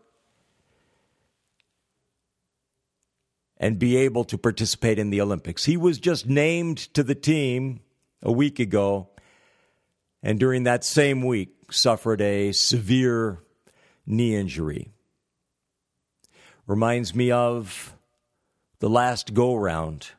and 3.57 3.79
be 3.79 3.97
able 3.97 4.23
to 4.25 4.37
participate 4.37 4.99
in 4.99 5.09
the 5.09 5.21
Olympics. 5.21 5.65
He 5.65 5.77
was 5.77 5.97
just 5.97 6.27
named 6.27 6.77
to 6.93 7.01
the 7.01 7.15
team 7.15 7.79
a 8.21 8.31
week 8.31 8.59
ago, 8.59 9.09
and 10.21 10.39
during 10.39 10.63
that 10.63 10.83
same 10.83 11.25
week, 11.25 11.49
suffered 11.71 12.21
a 12.21 12.51
severe 12.51 13.39
knee 14.05 14.35
injury. 14.35 14.91
Reminds 16.67 17.15
me 17.15 17.31
of 17.31 17.95
the 18.79 18.89
last 18.89 19.33
go 19.33 19.55
round 19.55 20.11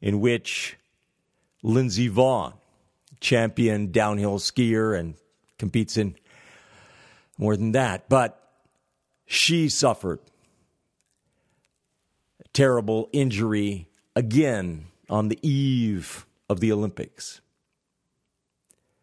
in 0.00 0.20
which 0.20 0.76
Lindsey 1.62 2.10
Vonn 2.10 2.54
champion 3.26 3.90
downhill 3.90 4.38
skier 4.38 4.96
and 4.96 5.16
competes 5.58 5.96
in 5.96 6.14
more 7.36 7.56
than 7.56 7.72
that. 7.72 8.08
But 8.08 8.40
she 9.26 9.68
suffered 9.68 10.20
terrible 12.52 13.08
injury 13.12 13.88
again 14.14 14.86
on 15.10 15.28
the 15.28 15.40
eve 15.42 16.24
of 16.48 16.60
the 16.60 16.70
Olympics. 16.70 17.40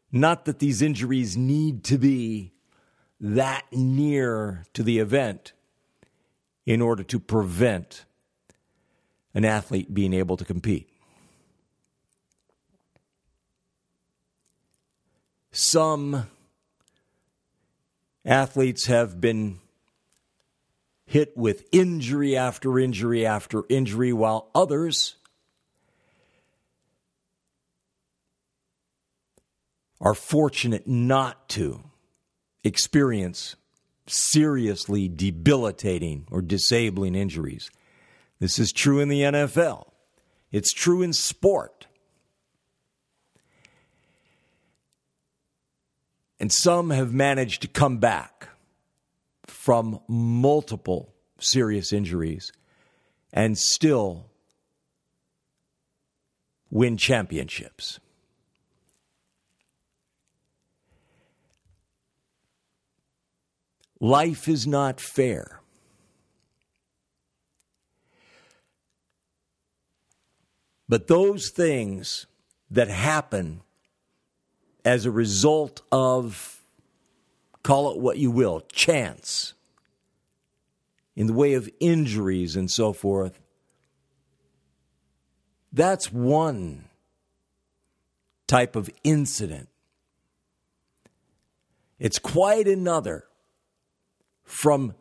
Not 0.09 0.45
that 0.45 0.59
these 0.59 0.81
injuries 0.81 1.35
need 1.35 1.83
to 1.85 1.97
be 1.97 2.53
that 3.19 3.65
near 3.73 4.63
to 4.73 4.83
the 4.83 4.99
event 4.99 5.51
in 6.65 6.81
order 6.81 7.03
to 7.03 7.19
prevent 7.19 8.05
an 9.33 9.43
athlete 9.43 9.93
being 9.93 10.13
able 10.13 10.37
to 10.37 10.45
compete. 10.45 10.92
Some 15.55 16.25
athletes 18.25 18.87
have 18.87 19.21
been 19.21 19.59
hit 21.05 21.37
with 21.37 21.67
injury 21.71 22.35
after 22.35 22.79
injury 22.79 23.23
after 23.23 23.63
injury, 23.69 24.11
while 24.11 24.49
others 24.55 25.15
are 30.01 30.15
fortunate 30.15 30.87
not 30.87 31.47
to 31.49 31.83
experience 32.63 33.55
seriously 34.07 35.07
debilitating 35.07 36.25
or 36.31 36.41
disabling 36.41 37.13
injuries. 37.13 37.69
This 38.39 38.57
is 38.57 38.71
true 38.71 38.99
in 38.99 39.07
the 39.07 39.21
NFL. 39.21 39.85
It's 40.51 40.73
true 40.73 41.03
in 41.03 41.13
sport. 41.13 41.85
And 46.43 46.51
some 46.51 46.89
have 46.89 47.13
managed 47.13 47.61
to 47.61 47.69
come 47.69 47.99
back 47.99 48.49
from 49.45 50.01
multiple 50.09 51.13
serious 51.39 51.93
injuries 51.93 52.51
and 53.31 53.57
still 53.57 54.25
win 56.69 56.97
championships. 56.97 58.01
Life 64.01 64.49
is 64.49 64.67
not 64.67 64.99
fair. 64.99 65.61
But 70.89 71.07
those 71.07 71.51
things 71.51 72.25
that 72.69 72.89
happen 72.89 73.61
as 74.85 75.05
a 75.05 75.11
result 75.11 75.81
of, 75.91 76.61
call 77.63 77.91
it 77.91 77.99
what 77.99 78.17
you 78.17 78.31
will, 78.31 78.61
chance, 78.71 79.53
in 81.15 81.27
the 81.27 81.33
way 81.33 81.53
of 81.53 81.69
injuries 81.79 82.55
and 82.55 82.69
so 82.69 82.91
forth, 82.91 83.39
that's 85.71 86.11
one 86.11 86.85
type 88.47 88.75
of 88.75 88.89
incident. 89.03 89.69
It's 91.99 92.19
quite 92.19 92.67
another 92.67 93.25
from 94.43 94.93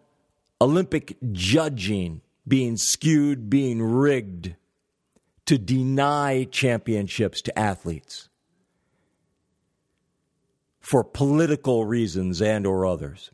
Olympic 0.61 1.17
judging 1.33 2.23
being 2.47 2.77
skewed, 2.77 3.51
being 3.51 3.83
rigged 3.83 4.55
to 5.47 5.59
deny 5.59 6.45
championships 6.45 7.43
to 7.43 7.59
athletes 7.59 8.29
for 10.83 11.05
political 11.05 11.85
reasons 11.85 12.43
and 12.43 12.67
or 12.67 12.85
others. 12.85 13.31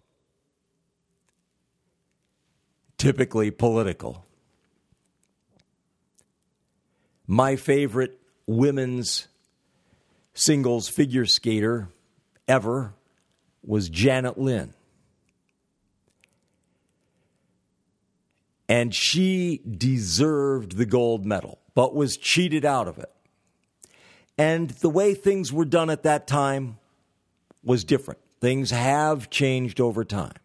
Typically 2.99 3.51
political. 3.51 4.27
My 7.27 7.57
favorite 7.57 8.19
women's 8.47 9.29
singles 10.35 10.89
figure 10.89 11.27
skater 11.27 11.89
ever 12.47 12.95
was 13.65 13.89
Janet 13.89 14.39
Lynn. 14.39 14.75
And 18.69 18.95
she 18.95 19.63
deserved 19.67 20.77
the 20.77 20.85
gold 20.85 21.25
medal, 21.25 21.59
but 21.75 21.95
was 21.95 22.19
cheated 22.19 22.67
out 22.67 22.89
of 22.89 22.99
it. 22.99 23.11
And 24.37 24.69
the 24.71 24.91
way 24.91 25.15
things 25.15 25.51
were 25.53 25.65
done 25.65 25.89
at 25.89 26.03
that 26.03 26.27
time 26.27 26.79
was 27.69 27.85
different. 27.85 28.19
Things 28.41 28.71
have 28.71 29.29
changed 29.29 29.79
over 29.79 30.03
time. 30.03 30.39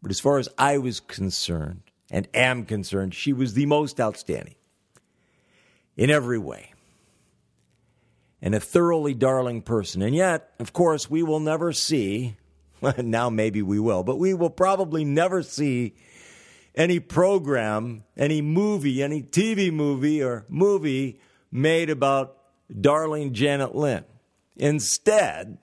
But 0.00 0.12
as 0.12 0.20
far 0.20 0.38
as 0.38 0.48
I 0.56 0.78
was 0.78 1.00
concerned 1.00 1.82
and 2.08 2.28
am 2.32 2.64
concerned, 2.64 3.14
she 3.14 3.32
was 3.32 3.54
the 3.54 3.66
most 3.66 4.00
outstanding 4.00 4.54
in 5.96 6.08
every 6.08 6.38
way 6.38 6.72
and 8.40 8.54
a 8.54 8.60
thoroughly 8.60 9.12
darling 9.12 9.60
person. 9.60 10.00
And 10.00 10.14
yet, 10.14 10.52
of 10.60 10.72
course, 10.72 11.10
we 11.10 11.24
will 11.24 11.40
never 11.40 11.72
see, 11.72 12.36
now 12.98 13.28
maybe 13.28 13.60
we 13.60 13.80
will, 13.80 14.04
but 14.04 14.20
we 14.20 14.34
will 14.34 14.50
probably 14.50 15.04
never 15.04 15.42
see 15.42 15.96
any 16.76 17.00
program, 17.00 18.04
any 18.16 18.40
movie, 18.40 19.02
any 19.02 19.20
TV 19.20 19.72
movie 19.72 20.22
or 20.22 20.46
movie 20.48 21.18
made 21.50 21.90
about 21.90 22.36
darling 22.80 23.32
Janet 23.32 23.74
Lynn. 23.74 24.04
Instead, 24.56 25.58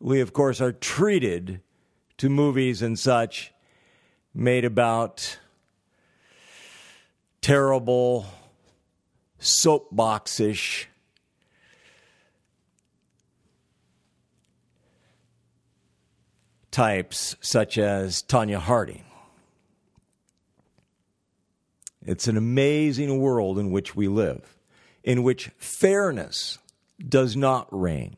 we, 0.00 0.20
of 0.20 0.32
course, 0.32 0.60
are 0.60 0.72
treated 0.72 1.60
to 2.16 2.28
movies 2.28 2.82
and 2.82 2.98
such 2.98 3.52
made 4.34 4.64
about 4.64 5.38
terrible, 7.42 8.26
soapboxish 9.40 10.86
types 16.70 17.36
such 17.40 17.76
as 17.78 18.22
Tonya 18.22 18.58
Harding. 18.58 19.04
It's 22.06 22.28
an 22.28 22.36
amazing 22.36 23.20
world 23.20 23.58
in 23.58 23.70
which 23.70 23.94
we 23.94 24.08
live, 24.08 24.56
in 25.04 25.22
which 25.22 25.50
fairness 25.58 26.58
does 27.06 27.36
not 27.36 27.68
reign, 27.70 28.16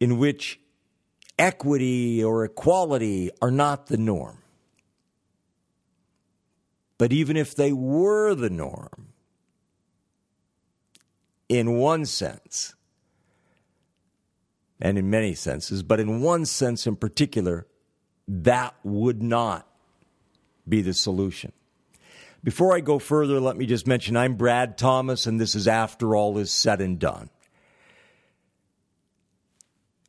in 0.00 0.18
which 0.18 0.60
equity 1.38 2.22
or 2.22 2.44
equality 2.44 3.30
are 3.40 3.50
not 3.50 3.86
the 3.86 3.96
norm. 3.96 4.38
But 6.98 7.12
even 7.12 7.36
if 7.36 7.54
they 7.54 7.72
were 7.72 8.34
the 8.34 8.50
norm, 8.50 9.12
in 11.48 11.76
one 11.78 12.04
sense, 12.04 12.74
and 14.80 14.98
in 14.98 15.08
many 15.08 15.34
senses, 15.34 15.82
but 15.82 16.00
in 16.00 16.20
one 16.20 16.44
sense 16.44 16.86
in 16.86 16.96
particular, 16.96 17.66
that 18.26 18.74
would 18.82 19.22
not 19.22 19.66
be 20.68 20.82
the 20.82 20.92
solution. 20.92 21.52
Before 22.44 22.76
I 22.76 22.80
go 22.80 22.98
further, 22.98 23.40
let 23.40 23.56
me 23.56 23.66
just 23.66 23.86
mention 23.86 24.16
I'm 24.16 24.36
Brad 24.36 24.78
Thomas, 24.78 25.26
and 25.26 25.40
this 25.40 25.54
is 25.54 25.66
After 25.66 26.14
All 26.14 26.38
Is 26.38 26.50
Said 26.50 26.80
and 26.80 26.98
Done. 26.98 27.30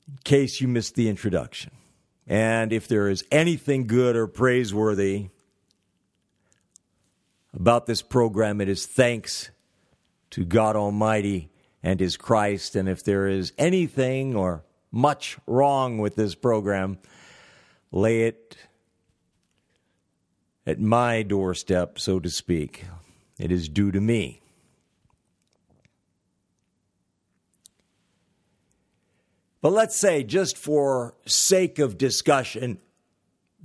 In 0.09 0.17
case 0.23 0.59
you 0.59 0.67
missed 0.67 0.95
the 0.95 1.07
introduction. 1.07 1.71
And 2.25 2.73
if 2.73 2.87
there 2.87 3.09
is 3.09 3.23
anything 3.31 3.85
good 3.85 4.15
or 4.15 4.25
praiseworthy 4.27 5.29
about 7.53 7.85
this 7.85 8.01
program, 8.01 8.59
it 8.59 8.69
is 8.69 8.85
thanks 8.85 9.49
to 10.31 10.45
God 10.45 10.75
Almighty 10.75 11.49
and 11.83 11.99
his 11.99 12.17
Christ. 12.17 12.75
And 12.75 12.89
if 12.89 13.03
there 13.03 13.27
is 13.27 13.53
anything 13.57 14.35
or 14.35 14.63
much 14.91 15.37
wrong 15.45 15.99
with 15.99 16.15
this 16.15 16.33
program, 16.35 16.97
lay 17.91 18.23
it 18.23 18.57
at 20.65 20.79
my 20.79 21.23
doorstep, 21.23 21.99
so 21.99 22.19
to 22.19 22.29
speak. 22.29 22.85
It 23.39 23.51
is 23.51 23.69
due 23.69 23.91
to 23.91 24.01
me. 24.01 24.41
But 29.61 29.73
let's 29.73 29.99
say, 29.99 30.23
just 30.23 30.57
for 30.57 31.15
sake 31.25 31.79
of 31.79 31.97
discussion, 31.97 32.79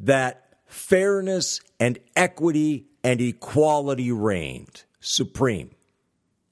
that 0.01 0.45
fairness 0.67 1.61
and 1.79 1.99
equity 2.17 2.87
and 3.05 3.21
equality 3.21 4.11
reigned 4.11 4.83
supreme 5.01 5.71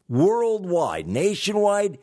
worldwide, 0.08 1.08
nationwide, 1.08 1.98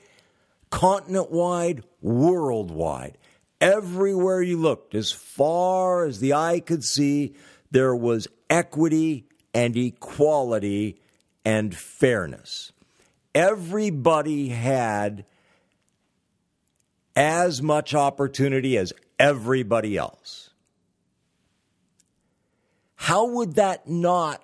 continent 0.71 1.29
wide, 1.31 1.83
worldwide. 2.01 3.17
Everywhere 3.61 4.41
you 4.41 4.57
looked, 4.57 4.95
as 4.95 5.11
far 5.11 6.05
as 6.05 6.19
the 6.19 6.33
eye 6.33 6.59
could 6.59 6.83
see, 6.83 7.35
there 7.69 7.95
was 7.95 8.27
equity 8.49 9.27
and 9.53 9.77
equality 9.77 10.99
and 11.45 11.75
fairness. 11.75 12.71
Everybody 13.35 14.49
had 14.49 15.25
as 17.15 17.61
much 17.61 17.93
opportunity 17.93 18.77
as 18.77 18.93
everybody 19.17 19.97
else. 19.97 20.49
How 22.95 23.25
would 23.25 23.55
that 23.55 23.87
not 23.87 24.43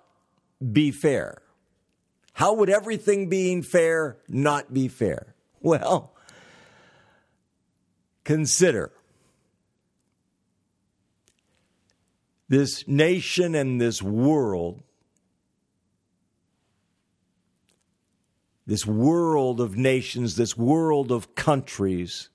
be 0.71 0.91
fair? 0.91 1.41
How 2.33 2.53
would 2.53 2.69
everything 2.69 3.29
being 3.29 3.61
fair 3.63 4.17
not 4.27 4.73
be 4.73 4.87
fair? 4.87 5.33
Well, 5.65 6.13
consider 8.23 8.91
this 12.47 12.87
nation 12.87 13.55
and 13.55 13.81
this 13.81 13.99
world, 14.01 14.83
this 18.67 18.85
world 18.85 19.59
of 19.59 19.75
nations, 19.75 20.35
this 20.35 20.55
world 20.55 21.11
of 21.11 21.33
countries, 21.33 22.29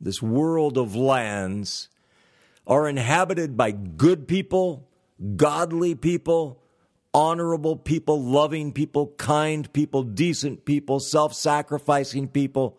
this 0.00 0.20
world 0.20 0.76
of 0.76 0.94
lands 0.94 1.88
are 2.66 2.88
inhabited 2.88 3.56
by 3.56 3.70
good 3.70 4.26
people, 4.26 4.88
godly 5.36 5.94
people, 5.94 6.62
honorable 7.14 7.76
people, 7.76 8.22
loving 8.22 8.72
people, 8.72 9.08
kind 9.16 9.72
people, 9.72 10.02
decent 10.02 10.64
people, 10.64 11.00
self 11.00 11.32
sacrificing 11.32 12.28
people 12.28 12.78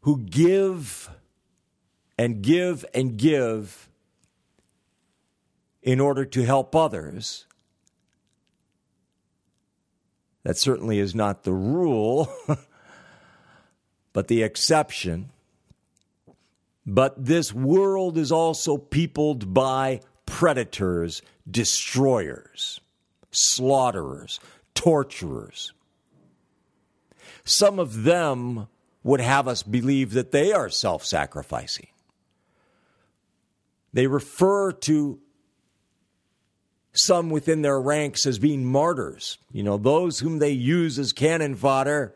who 0.00 0.18
give 0.18 1.10
and 2.18 2.42
give 2.42 2.84
and 2.94 3.16
give 3.16 3.88
in 5.82 6.00
order 6.00 6.24
to 6.24 6.44
help 6.44 6.74
others. 6.74 7.46
That 10.42 10.56
certainly 10.56 10.98
is 10.98 11.14
not 11.14 11.42
the 11.42 11.52
rule, 11.52 12.32
but 14.16 14.28
the 14.28 14.42
exception. 14.42 15.28
But 16.86 17.22
this 17.22 17.52
world 17.52 18.16
is 18.16 18.32
also 18.32 18.78
peopled 18.78 19.52
by 19.52 20.00
predators, 20.24 21.20
destroyers, 21.50 22.80
slaughterers, 23.30 24.40
torturers. 24.74 25.74
Some 27.44 27.78
of 27.78 28.04
them 28.04 28.68
would 29.02 29.20
have 29.20 29.46
us 29.48 29.62
believe 29.62 30.12
that 30.12 30.32
they 30.32 30.50
are 30.50 30.70
self 30.70 31.04
sacrificing. 31.04 31.88
They 33.92 34.06
refer 34.06 34.72
to 34.72 35.18
some 36.94 37.28
within 37.28 37.60
their 37.60 37.78
ranks 37.78 38.24
as 38.24 38.38
being 38.38 38.64
martyrs, 38.64 39.36
you 39.52 39.62
know, 39.62 39.76
those 39.76 40.20
whom 40.20 40.38
they 40.38 40.52
use 40.52 40.98
as 40.98 41.12
cannon 41.12 41.54
fodder 41.54 42.14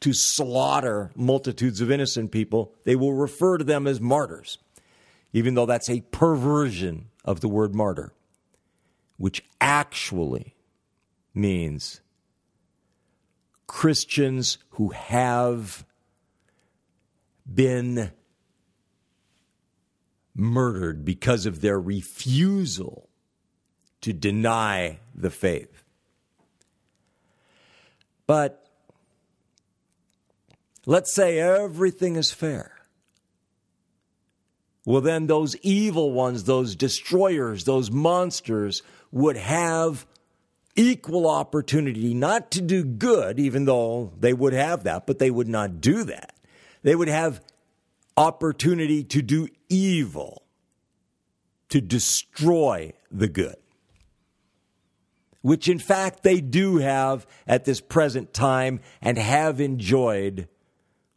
to 0.00 0.12
slaughter 0.12 1.10
multitudes 1.16 1.80
of 1.80 1.90
innocent 1.90 2.30
people. 2.30 2.74
They 2.84 2.96
will 2.96 3.14
refer 3.14 3.58
to 3.58 3.64
them 3.64 3.86
as 3.86 4.00
martyrs, 4.00 4.58
even 5.32 5.54
though 5.54 5.66
that's 5.66 5.90
a 5.90 6.02
perversion 6.12 7.08
of 7.24 7.40
the 7.40 7.48
word 7.48 7.74
martyr, 7.74 8.12
which 9.16 9.44
actually 9.60 10.54
means 11.34 12.00
Christians 13.66 14.58
who 14.70 14.90
have 14.90 15.84
been 17.52 18.12
murdered 20.34 21.04
because 21.04 21.46
of 21.46 21.60
their 21.60 21.80
refusal 21.80 23.08
to 24.02 24.12
deny 24.12 24.98
the 25.14 25.30
faith. 25.30 25.82
But 28.26 28.65
let's 30.86 31.14
say 31.14 31.38
everything 31.38 32.16
is 32.16 32.32
fair 32.32 32.76
well, 34.86 35.00
then 35.00 35.26
those 35.26 35.56
evil 35.56 36.12
ones, 36.12 36.44
those 36.44 36.76
destroyers, 36.76 37.64
those 37.64 37.90
monsters 37.90 38.82
would 39.10 39.36
have 39.36 40.06
equal 40.76 41.28
opportunity 41.28 42.14
not 42.14 42.52
to 42.52 42.60
do 42.60 42.84
good, 42.84 43.40
even 43.40 43.64
though 43.64 44.12
they 44.20 44.32
would 44.32 44.52
have 44.52 44.84
that, 44.84 45.04
but 45.04 45.18
they 45.18 45.30
would 45.30 45.48
not 45.48 45.80
do 45.80 46.04
that. 46.04 46.36
They 46.84 46.94
would 46.94 47.08
have 47.08 47.40
opportunity 48.16 49.02
to 49.04 49.22
do 49.22 49.48
evil. 49.68 50.42
to 51.68 51.80
destroy 51.80 52.92
the 53.10 53.26
good, 53.26 53.56
which 55.42 55.68
in 55.68 55.80
fact 55.80 56.22
they 56.22 56.40
do 56.40 56.76
have 56.76 57.26
at 57.44 57.64
this 57.64 57.80
present 57.80 58.32
time 58.32 58.78
and 59.02 59.18
have 59.18 59.60
enjoyed 59.60 60.48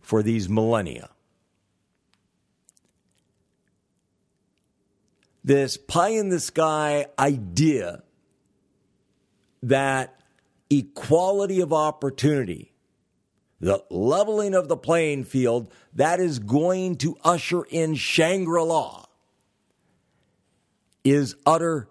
for 0.09 0.23
these 0.23 0.49
millennia. 0.49 1.07
This 5.43 5.77
pie 5.77 6.09
in 6.09 6.29
the 6.29 6.39
sky 6.39 7.05
idea 7.19 8.01
that 9.61 10.19
equality 10.71 11.61
of 11.61 11.71
opportunity, 11.71 12.73
the 13.59 13.83
leveling 13.91 14.55
of 14.55 14.67
the 14.67 14.75
playing 14.75 15.25
field, 15.25 15.71
that 15.93 16.19
is 16.19 16.39
going 16.39 16.95
to 16.95 17.15
usher 17.23 17.61
in 17.69 17.93
Shangri 17.93 18.63
La 18.63 19.05
is 21.03 21.35
utter 21.45 21.87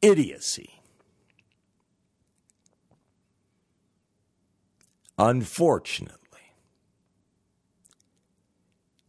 idiocy. 0.00 0.80
Unfortunately, 5.18 6.21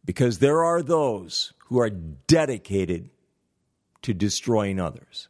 because 0.06 0.40
there 0.40 0.64
are 0.64 0.82
those 0.82 1.54
who 1.68 1.80
are 1.80 1.90
dedicated 1.90 3.10
to 4.02 4.14
destroying 4.14 4.80
others. 4.80 5.30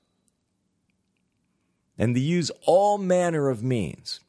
And 1.98 2.16
they 2.16 2.22
use 2.22 2.52
all 2.66 2.98
manner 2.98 3.50
of 3.50 3.64
means. 3.64 4.20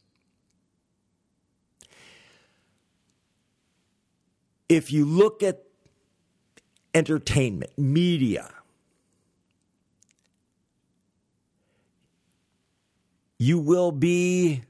If 4.68 4.92
you 4.92 5.04
look 5.04 5.42
at 5.42 5.62
entertainment, 6.94 7.72
media, 7.78 8.50
you 13.38 13.58
will 13.58 13.92
be 13.92 14.62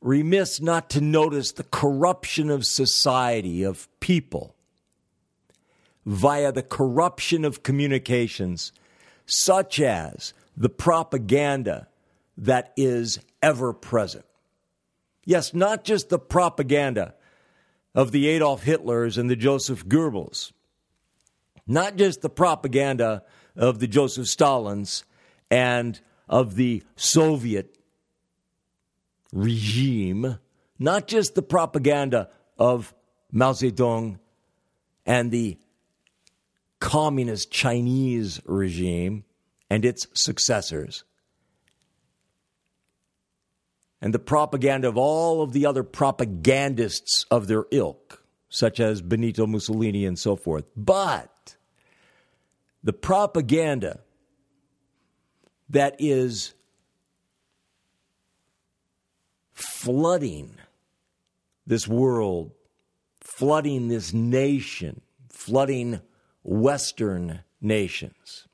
remiss 0.00 0.60
not 0.60 0.90
to 0.90 1.00
notice 1.00 1.52
the 1.52 1.64
corruption 1.64 2.50
of 2.50 2.66
society, 2.66 3.62
of 3.62 3.88
people, 4.00 4.54
via 6.06 6.52
the 6.52 6.62
corruption 6.62 7.44
of 7.44 7.62
communications, 7.62 8.72
such 9.26 9.80
as 9.80 10.32
the 10.56 10.68
propaganda 10.68 11.88
that 12.36 12.72
is 12.76 13.20
ever 13.42 13.72
present. 13.72 14.24
Yes, 15.24 15.52
not 15.52 15.84
just 15.84 16.08
the 16.08 16.18
propaganda 16.18 17.14
of 17.94 18.12
the 18.12 18.28
Adolf 18.28 18.64
Hitlers 18.64 19.18
and 19.18 19.28
the 19.28 19.36
Joseph 19.36 19.86
Goebbels, 19.86 20.52
not 21.66 21.96
just 21.96 22.22
the 22.22 22.30
propaganda 22.30 23.22
of 23.54 23.78
the 23.78 23.86
Joseph 23.86 24.26
Stalins 24.26 25.04
and 25.50 26.00
of 26.28 26.54
the 26.54 26.82
Soviet 26.96 27.76
regime, 29.32 30.38
not 30.78 31.06
just 31.06 31.34
the 31.34 31.42
propaganda 31.42 32.30
of 32.58 32.94
Mao 33.32 33.52
Zedong 33.52 34.18
and 35.06 35.30
the 35.30 35.58
communist 36.78 37.50
Chinese 37.50 38.40
regime 38.44 39.24
and 39.68 39.84
its 39.84 40.06
successors, 40.14 41.04
and 44.00 44.14
the 44.14 44.18
propaganda 44.18 44.88
of 44.88 44.96
all 44.96 45.42
of 45.42 45.52
the 45.52 45.66
other 45.66 45.82
propagandists 45.82 47.26
of 47.30 47.46
their 47.46 47.66
ilk, 47.70 48.24
such 48.48 48.80
as 48.80 49.02
Benito 49.02 49.46
Mussolini 49.46 50.06
and 50.06 50.18
so 50.18 50.36
forth. 50.36 50.64
But 50.76 51.56
the 52.82 52.94
propaganda 52.94 54.00
that 55.68 55.96
is 55.98 56.54
flooding 59.60 60.56
this 61.66 61.86
world, 61.86 62.52
flooding 63.20 63.88
this 63.88 64.12
nation, 64.12 65.00
flooding 65.28 66.00
Western 66.42 67.40
nations. 67.60 68.46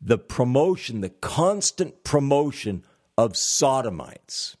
The 0.00 0.18
promotion, 0.18 1.00
the 1.00 1.08
constant 1.08 2.04
promotion 2.04 2.84
of 3.16 3.36
sodomites 3.36 4.56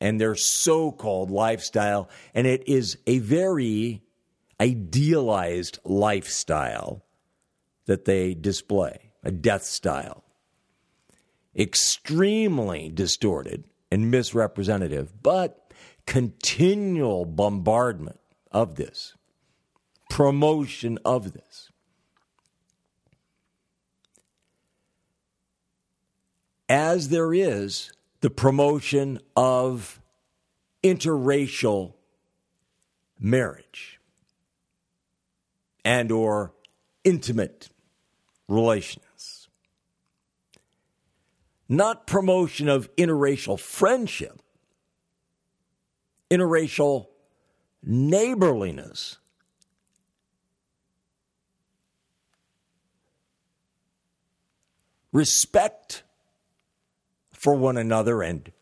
and 0.00 0.20
their 0.20 0.34
so 0.34 0.92
called 0.92 1.30
lifestyle. 1.30 2.08
And 2.34 2.46
it 2.46 2.68
is 2.68 2.98
a 3.06 3.18
very 3.18 4.02
idealized 4.60 5.78
lifestyle 5.84 7.04
that 7.88 8.04
they 8.04 8.34
display, 8.34 9.10
a 9.24 9.30
death 9.30 9.64
style. 9.64 10.22
Extremely 11.56 12.90
distorted 12.90 13.64
and 13.90 14.10
misrepresentative, 14.10 15.22
but 15.22 15.72
continual 16.06 17.24
bombardment 17.24 18.20
of 18.52 18.74
this, 18.74 19.14
promotion 20.10 20.98
of 21.02 21.32
this. 21.32 21.72
As 26.68 27.08
there 27.08 27.32
is 27.32 27.90
the 28.20 28.28
promotion 28.28 29.18
of 29.34 30.02
interracial 30.84 31.94
marriage 33.18 33.98
and 35.86 36.12
or 36.12 36.52
intimate 37.02 37.70
relations. 38.48 39.48
Not 41.68 42.06
promotion 42.06 42.68
of 42.68 42.94
interracial 42.96 43.60
friendship, 43.60 44.40
interracial 46.30 47.08
neighborliness. 47.82 49.18
Respect 55.12 56.02
for 57.32 57.54
one 57.54 57.76
another 57.76 58.22
and 58.22 58.52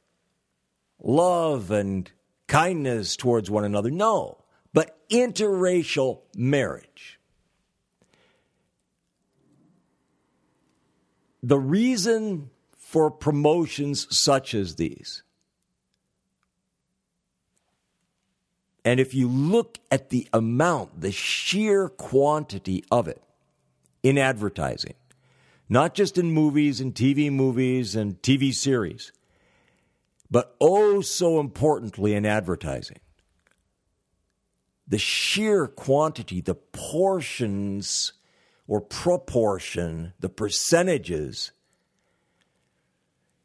love 1.02 1.70
and 1.70 2.10
kindness 2.46 3.16
towards 3.16 3.50
one 3.50 3.64
another. 3.64 3.90
No 3.90 4.42
but 4.76 5.08
interracial 5.08 6.20
marriage. 6.36 7.15
The 11.46 11.60
reason 11.60 12.50
for 12.76 13.08
promotions 13.08 14.08
such 14.10 14.52
as 14.52 14.74
these, 14.74 15.22
and 18.84 18.98
if 18.98 19.14
you 19.14 19.28
look 19.28 19.78
at 19.88 20.10
the 20.10 20.26
amount, 20.32 21.00
the 21.00 21.12
sheer 21.12 21.88
quantity 21.88 22.82
of 22.90 23.06
it 23.06 23.22
in 24.02 24.18
advertising, 24.18 24.94
not 25.68 25.94
just 25.94 26.18
in 26.18 26.32
movies 26.32 26.80
and 26.80 26.92
TV 26.92 27.30
movies 27.30 27.94
and 27.94 28.20
TV 28.22 28.52
series, 28.52 29.12
but 30.28 30.56
oh 30.60 31.00
so 31.00 31.38
importantly 31.38 32.14
in 32.14 32.26
advertising 32.26 32.98
the 34.88 34.98
sheer 34.98 35.66
quantity, 35.66 36.40
the 36.40 36.54
portions 36.54 38.12
or 38.68 38.80
proportion, 38.80 40.12
the 40.20 40.28
percentages 40.28 41.52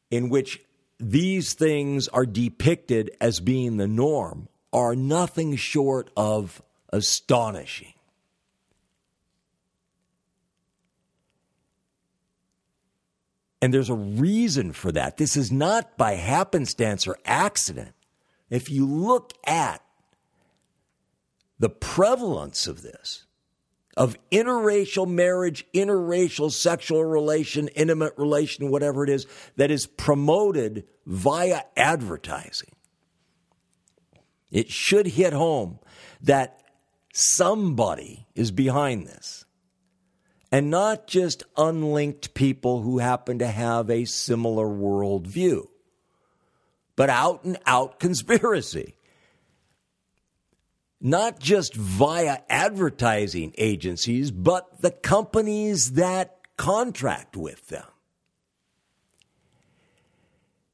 in 0.10 0.30
which 0.30 0.62
these 1.00 1.54
things 1.54 2.08
are 2.10 2.26
depicted 2.26 3.12
as 3.20 3.40
being 3.40 3.78
the 3.78 3.88
norm 3.88 4.48
are 4.74 4.96
nothing 4.96 5.56
short 5.56 6.10
of 6.16 6.62
astonishing. 6.90 7.94
And 13.62 13.74
there's 13.74 13.90
a 13.90 13.96
reason 13.96 14.74
for 14.74 14.92
that. 14.92 15.18
This 15.18 15.38
is 15.38 15.52
not 15.52 15.96
by 15.96 16.14
happenstance 16.14 17.08
or 17.08 17.18
accident. 17.26 17.94
If 18.50 18.70
you 18.70 18.86
look 18.88 19.34
at 19.46 19.84
the 21.60 21.70
prevalence 21.70 22.66
of 22.66 22.82
this, 22.82 23.26
of 23.98 24.18
interracial 24.32 25.08
marriage, 25.08 25.66
interracial 25.74 26.52
sexual 26.52 27.04
relation, 27.04 27.68
intimate 27.70 28.14
relation, 28.18 28.72
whatever 28.72 29.04
it 29.04 29.10
is, 29.10 29.28
that 29.58 29.72
is 29.72 29.86
promoted 29.86 30.86
via 31.06 31.64
advertising. 31.76 32.72
It 34.50 34.70
should 34.70 35.08
hit 35.08 35.34
home 35.34 35.80
that 36.22 36.62
somebody 37.14 38.28
is 38.36 38.52
behind 38.52 39.08
this. 39.08 39.46
And 40.54 40.70
not 40.70 41.08
just 41.08 41.44
unlinked 41.58 42.34
people 42.34 42.82
who 42.82 43.00
happen 43.00 43.40
to 43.40 43.48
have 43.48 43.90
a 43.90 44.04
similar 44.06 44.68
worldview 44.68 45.68
but 47.02 47.10
out 47.10 47.44
and 47.44 47.58
out 47.66 48.00
conspiracy. 48.00 48.94
Not 51.02 51.40
just 51.40 51.74
via 51.74 52.40
advertising 52.48 53.54
agencies, 53.58 54.30
but 54.30 54.82
the 54.82 54.92
companies 54.92 55.94
that 55.94 56.38
contract 56.58 57.36
with 57.36 57.68
them. 57.68 57.88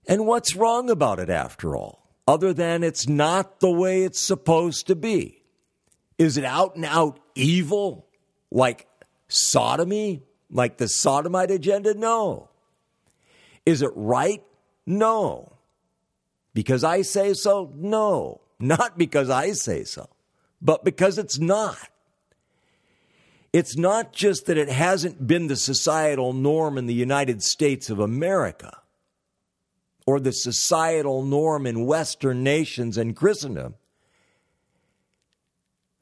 And 0.06 0.26
what's 0.26 0.56
wrong 0.56 0.90
about 0.90 1.20
it 1.20 1.30
after 1.30 1.76
all? 1.76 2.10
Other 2.28 2.54
than 2.54 2.84
it's 2.84 3.08
not 3.08 3.62
the 3.62 3.72
way 3.72 4.04
it's 4.04 4.20
supposed 4.20 4.88
to 4.88 4.96
be. 4.96 5.44
Is 6.18 6.38
it 6.38 6.44
out 6.44 6.76
and 6.76 6.84
out 6.84 7.20
evil? 7.36 8.08
Like 8.52 8.88
sodomy? 9.30 10.24
Like 10.50 10.78
the 10.78 10.90
sodomite 10.90 11.52
agenda? 11.52 11.94
No. 11.94 12.50
Is 13.66 13.82
it 13.82 13.92
right? 13.96 14.44
No. 14.86 15.58
Because 16.54 16.84
I 16.84 17.02
say 17.02 17.34
so? 17.34 17.72
No. 17.76 18.42
Not 18.60 18.98
because 18.98 19.30
I 19.30 19.52
say 19.52 19.84
so, 19.84 20.10
but 20.62 20.84
because 20.84 21.18
it's 21.18 21.40
not. 21.40 21.90
It's 23.54 23.78
not 23.78 24.14
just 24.14 24.46
that 24.46 24.58
it 24.58 24.70
hasn't 24.70 25.26
been 25.26 25.48
the 25.48 25.56
societal 25.56 26.34
norm 26.34 26.78
in 26.78 26.86
the 26.86 26.94
United 26.94 27.42
States 27.42 27.90
of 27.90 28.00
America 28.00 28.82
or 30.08 30.20
the 30.22 30.32
societal 30.32 31.24
norm 31.24 31.68
in 31.68 31.86
Western 31.86 32.42
nations 32.42 32.98
and 32.98 33.16
Christendom, 33.16 33.76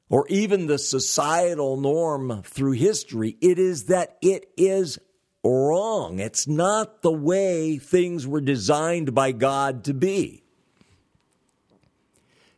or 0.09 0.27
even 0.29 0.67
the 0.67 0.77
societal 0.77 1.75
norm 1.75 2.43
through 2.43 2.73
history. 2.73 3.35
It 3.41 3.57
is 3.57 3.85
that 3.85 4.17
it 4.21 4.45
is 4.55 4.99
wrong. 5.43 6.19
It's 6.19 6.47
not 6.47 7.01
the 7.01 7.11
way 7.11 7.79
things 7.79 8.27
were 8.27 8.41
designed 8.41 9.15
by 9.15 9.31
God 9.31 9.83
to 9.85 9.93
be. 9.95 10.44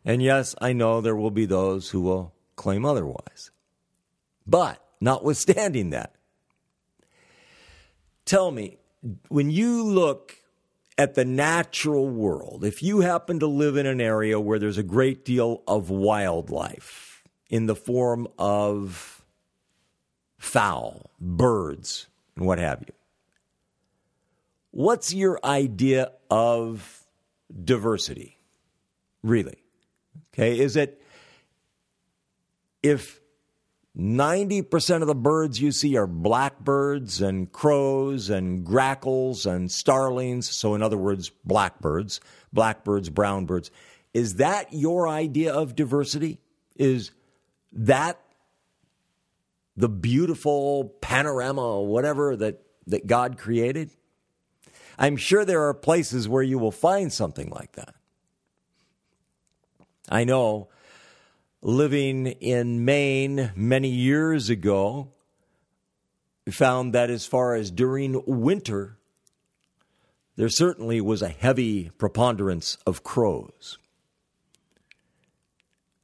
And 0.07 0.23
yes, 0.23 0.55
I 0.61 0.71
know 0.71 1.01
there 1.01 1.17
will 1.17 1.31
be 1.31 1.45
those 1.45 1.89
who 1.89 1.99
will 1.99 2.33
claim 2.55 2.85
otherwise. 2.85 3.51
But 4.47 4.81
notwithstanding 5.01 5.89
that, 5.89 6.15
tell 8.23 8.49
me, 8.49 8.77
when 9.27 9.51
you 9.51 9.83
look 9.83 10.37
at 10.97 11.15
the 11.15 11.25
natural 11.25 12.07
world, 12.07 12.63
if 12.63 12.81
you 12.81 13.01
happen 13.01 13.41
to 13.41 13.47
live 13.47 13.75
in 13.75 13.85
an 13.85 13.99
area 13.99 14.39
where 14.39 14.59
there's 14.59 14.77
a 14.77 14.83
great 14.83 15.25
deal 15.25 15.61
of 15.67 15.89
wildlife 15.89 17.21
in 17.49 17.65
the 17.65 17.75
form 17.75 18.29
of 18.39 19.25
fowl, 20.37 21.11
birds, 21.19 22.07
and 22.37 22.45
what 22.45 22.59
have 22.59 22.81
you, 22.87 22.93
what's 24.71 25.13
your 25.13 25.37
idea 25.43 26.13
of 26.31 27.05
diversity? 27.65 28.39
Really? 29.21 29.65
Okay, 30.37 30.59
is 30.59 30.75
it 30.75 31.01
if 32.83 33.19
90% 33.97 35.01
of 35.01 35.07
the 35.07 35.15
birds 35.15 35.59
you 35.59 35.71
see 35.71 35.97
are 35.97 36.05
blackbirds 36.05 37.19
and 37.19 37.51
crows 37.51 38.29
and 38.29 38.63
grackles 38.63 39.47
and 39.47 39.71
starlings. 39.71 40.47
So, 40.47 40.75
in 40.75 40.83
other 40.83 40.97
words, 40.97 41.31
blackbirds, 41.43 42.21
blackbirds, 42.53 43.09
brown 43.09 43.47
birds. 43.47 43.71
Is 44.13 44.35
that 44.35 44.71
your 44.71 45.07
idea 45.07 45.51
of 45.51 45.75
diversity? 45.75 46.39
Is 46.75 47.11
that 47.71 48.19
the 49.75 49.89
beautiful 49.89 50.95
panorama, 51.01 51.81
whatever 51.81 52.35
that, 52.35 52.61
that 52.85 53.07
God 53.07 53.39
created? 53.39 53.89
I'm 54.99 55.17
sure 55.17 55.43
there 55.43 55.63
are 55.67 55.73
places 55.73 56.29
where 56.29 56.43
you 56.43 56.59
will 56.59 56.71
find 56.71 57.11
something 57.11 57.49
like 57.49 57.71
that. 57.73 57.95
I 60.09 60.23
know 60.23 60.69
living 61.61 62.27
in 62.27 62.85
Maine 62.85 63.51
many 63.55 63.89
years 63.89 64.49
ago 64.49 65.11
found 66.49 66.93
that 66.93 67.09
as 67.09 67.25
far 67.25 67.55
as 67.55 67.71
during 67.71 68.21
winter, 68.25 68.97
there 70.37 70.49
certainly 70.49 71.01
was 71.01 71.21
a 71.21 71.29
heavy 71.29 71.89
preponderance 71.97 72.77
of 72.85 73.03
crows. 73.03 73.79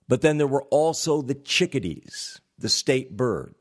But 0.08 0.22
then 0.22 0.38
there 0.38 0.48
were 0.48 0.64
also 0.64 1.22
the 1.22 1.36
chickadees, 1.36 2.42
the 2.58 2.70
state 2.70 3.16
bird, 3.16 3.56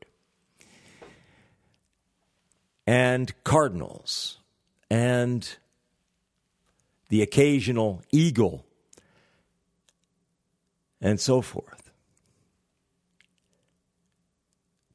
and 2.85 3.31
cardinals, 3.45 4.39
and 4.89 5.55
the 7.09 7.21
occasional 7.21 8.01
eagle, 8.11 8.65
and 11.03 11.19
so 11.19 11.41
forth. 11.41 11.91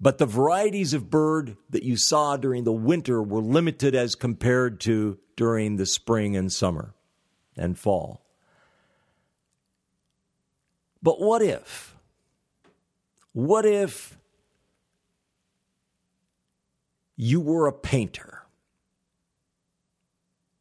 But 0.00 0.18
the 0.18 0.26
varieties 0.26 0.94
of 0.94 1.10
bird 1.10 1.56
that 1.70 1.82
you 1.82 1.96
saw 1.96 2.36
during 2.36 2.64
the 2.64 2.72
winter 2.72 3.22
were 3.22 3.42
limited 3.42 3.94
as 3.94 4.14
compared 4.14 4.80
to 4.80 5.18
during 5.36 5.76
the 5.76 5.86
spring 5.86 6.34
and 6.34 6.50
summer 6.50 6.94
and 7.56 7.78
fall. 7.78 8.24
But 11.02 11.20
what 11.20 11.42
if? 11.42 11.94
What 13.32 13.66
if 13.66 14.16
you 17.16 17.40
were 17.40 17.66
a 17.66 17.72
painter 17.72 18.42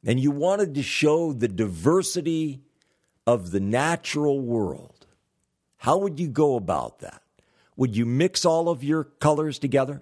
and 0.05 0.19
you 0.19 0.31
wanted 0.31 0.75
to 0.75 0.83
show 0.83 1.31
the 1.31 1.47
diversity 1.47 2.63
of 3.25 3.51
the 3.51 3.59
natural 3.59 4.41
world? 4.41 4.96
How 5.87 5.99
would 5.99 6.19
you 6.19 6.27
go 6.27 6.57
about 6.57 6.99
that? 6.99 7.21
Would 7.77 7.95
you 7.95 8.05
mix 8.05 8.43
all 8.43 8.67
of 8.67 8.83
your 8.83 9.05
colors 9.05 9.57
together? 9.57 10.01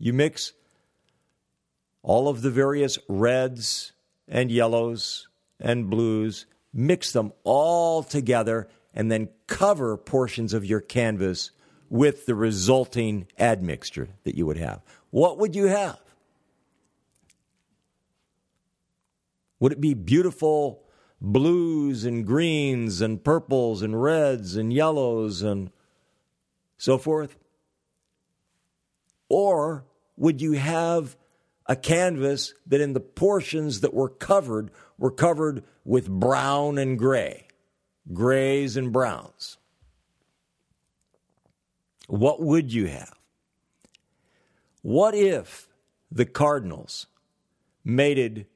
You 0.00 0.12
mix 0.12 0.52
all 2.02 2.26
of 2.26 2.42
the 2.42 2.50
various 2.50 2.98
reds 3.08 3.92
and 4.26 4.50
yellows 4.50 5.28
and 5.60 5.88
blues, 5.88 6.46
mix 6.72 7.12
them 7.12 7.32
all 7.44 8.02
together, 8.02 8.66
and 8.92 9.12
then 9.12 9.28
cover 9.46 9.96
portions 9.96 10.52
of 10.52 10.64
your 10.64 10.80
canvas 10.80 11.52
with 11.88 12.26
the 12.26 12.34
resulting 12.34 13.28
admixture 13.38 14.08
that 14.24 14.34
you 14.34 14.44
would 14.44 14.58
have. 14.58 14.82
What 15.10 15.38
would 15.38 15.54
you 15.54 15.66
have? 15.66 16.00
Would 19.60 19.70
it 19.70 19.80
be 19.80 19.94
beautiful 19.94 20.83
blues 21.20 22.04
and 22.04 22.26
greens 22.26 23.00
and 23.00 23.22
purples 23.22 23.82
and 23.82 24.02
reds 24.02 24.56
and 24.56 24.72
yellows 24.72 25.42
and 25.42 25.70
so 26.76 26.98
forth? 26.98 27.36
Or 29.28 29.84
would 30.16 30.40
you 30.40 30.52
have 30.52 31.16
a 31.66 31.76
canvas 31.76 32.54
that 32.66 32.80
in 32.80 32.92
the 32.92 33.00
portions 33.00 33.80
that 33.80 33.94
were 33.94 34.08
covered 34.08 34.70
were 34.98 35.10
covered 35.10 35.64
with 35.84 36.08
brown 36.08 36.78
and 36.78 36.98
gray, 36.98 37.48
grays 38.12 38.76
and 38.76 38.92
browns? 38.92 39.58
What 42.06 42.40
would 42.40 42.72
you 42.72 42.86
have? 42.86 43.14
What 44.82 45.14
if 45.14 45.68
the 46.10 46.26
cardinals 46.26 47.06
mated 47.82 48.46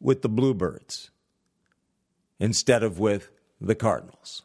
with 0.00 0.22
the 0.22 0.28
bluebirds 0.28 1.10
instead 2.38 2.82
of 2.82 2.98
with 2.98 3.30
the 3.60 3.74
cardinals? 3.74 4.42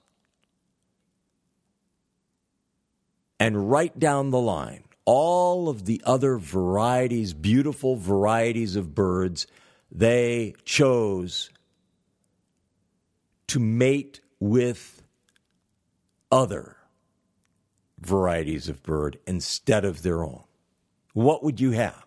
and 3.41 3.71
right 3.71 3.97
down 3.97 4.29
the 4.29 4.39
line, 4.39 4.83
all 5.03 5.67
of 5.67 5.85
the 5.85 5.99
other 6.05 6.37
varieties, 6.37 7.33
beautiful 7.33 7.95
varieties 7.95 8.75
of 8.75 8.93
birds, 8.93 9.47
they 9.91 10.53
chose 10.63 11.49
to 13.47 13.59
mate 13.59 14.21
with 14.39 15.01
other 16.31 16.77
varieties 17.99 18.69
of 18.69 18.83
bird 18.83 19.17
instead 19.25 19.85
of 19.85 20.03
their 20.03 20.23
own. 20.23 20.43
What 21.13 21.43
would 21.43 21.59
you 21.59 21.71
have? 21.71 22.05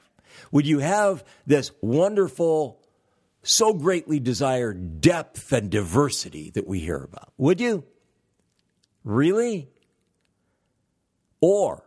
Would 0.52 0.68
you 0.68 0.78
have 0.78 1.24
this 1.44 1.72
wonderful, 1.80 2.80
so 3.44 3.72
greatly 3.74 4.18
desire 4.18 4.72
depth 4.72 5.52
and 5.52 5.70
diversity 5.70 6.50
that 6.50 6.66
we 6.66 6.80
hear 6.80 6.96
about? 6.96 7.32
Would 7.36 7.60
you? 7.60 7.84
Really? 9.04 9.68
Or 11.40 11.84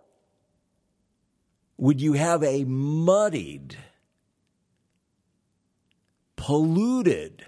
would 1.77 1.99
you 1.99 2.13
have 2.13 2.43
a 2.43 2.63
muddied, 2.63 3.77
polluted 6.35 7.45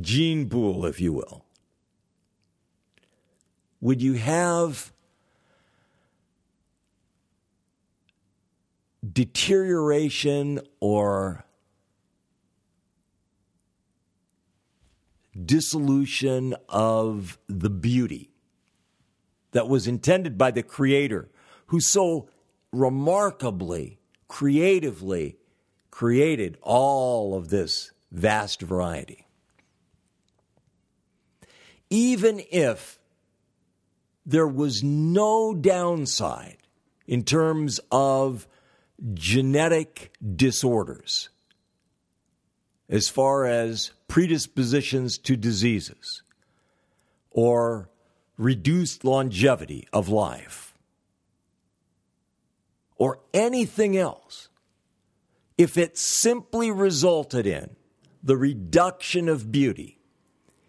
gene 0.00 0.48
pool, 0.48 0.86
if 0.86 1.00
you 1.00 1.12
will? 1.12 1.44
Would 3.80 4.02
you 4.02 4.14
have 4.14 4.92
deterioration 9.12 10.60
or 10.80 11.44
dissolution 15.48 16.54
of 16.68 17.38
the 17.48 17.70
beauty 17.70 18.30
that 19.52 19.66
was 19.68 19.88
intended 19.88 20.36
by 20.36 20.50
the 20.50 20.62
Creator, 20.62 21.28
who 21.66 21.80
so 21.80 22.28
remarkably, 22.70 23.98
creatively 24.28 25.38
created 25.90 26.58
all 26.62 27.34
of 27.34 27.48
this 27.48 27.90
vast 28.12 28.60
variety. 28.60 29.26
Even 31.90 32.42
if 32.52 33.00
there 34.26 34.46
was 34.46 34.84
no 34.84 35.54
downside 35.54 36.58
in 37.06 37.24
terms 37.24 37.80
of 37.90 38.46
genetic 39.14 40.12
disorders, 40.36 41.30
as 42.88 43.08
far 43.08 43.44
as 43.44 43.92
predispositions 44.08 45.18
to 45.18 45.36
diseases 45.36 46.22
or 47.30 47.90
reduced 48.36 49.04
longevity 49.04 49.86
of 49.92 50.08
life 50.08 50.74
or 52.96 53.20
anything 53.34 53.96
else, 53.96 54.48
if 55.56 55.76
it 55.76 55.98
simply 55.98 56.70
resulted 56.70 57.46
in 57.46 57.76
the 58.22 58.36
reduction 58.36 59.28
of 59.28 59.52
beauty, 59.52 59.98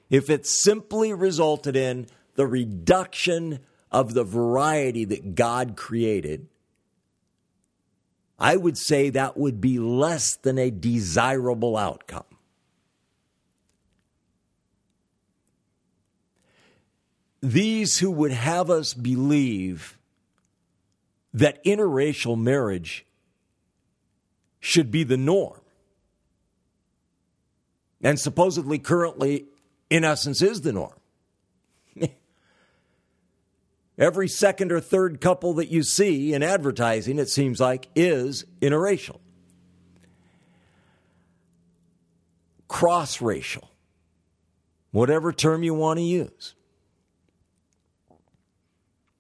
if 0.10 0.30
it 0.30 0.46
simply 0.46 1.14
resulted 1.14 1.76
in 1.76 2.08
the 2.36 2.48
reduction 2.48 3.60
of 3.92 4.14
the 4.14 4.24
variety 4.24 5.06
that 5.06 5.36
God 5.36 5.76
created, 5.76 6.48
I 8.40 8.56
would 8.56 8.78
say 8.78 9.10
that 9.10 9.38
would 9.38 9.60
be 9.60 9.80
less 9.80 10.36
than 10.36 10.58
a 10.58 10.72
desirable 10.72 11.76
outcome. 11.76 12.24
These 17.42 18.00
who 18.00 18.12
would 18.12 18.32
have 18.32 18.70
us 18.70 18.94
believe 18.94 19.98
that 21.34 21.64
interracial 21.64 22.38
marriage 22.38 23.06
should 24.60 24.92
be 24.92 25.04
the 25.04 25.18
norm, 25.18 25.62
and 28.02 28.20
supposedly 28.20 28.80
currently, 28.80 29.46
in 29.90 30.04
essence, 30.04 30.42
is 30.42 30.62
the 30.62 30.74
norm. 30.74 30.99
Every 34.00 34.30
second 34.30 34.72
or 34.72 34.80
third 34.80 35.20
couple 35.20 35.56
that 35.56 35.68
you 35.68 35.84
see 35.84 36.34
in 36.34 36.42
advertising, 36.42 37.20
it 37.20 37.30
seems 37.30 37.60
like, 37.60 37.90
is 37.96 38.46
interracial, 38.62 39.20
cross 42.70 43.22
racial, 43.22 43.70
whatever 44.92 45.34
term 45.34 45.64
you 45.64 45.74
want 45.74 46.00
to 46.00 46.04
use. 46.04 46.56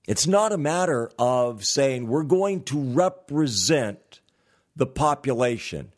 It's 0.07 0.25
not 0.25 0.53
a 0.53 0.57
matter 0.57 1.11
of 1.19 1.65
saying 1.65 2.07
we're 2.07 2.23
going 2.23 2.63
to 2.63 2.79
represent 2.79 4.21
the 4.77 4.87
population. 4.87 5.91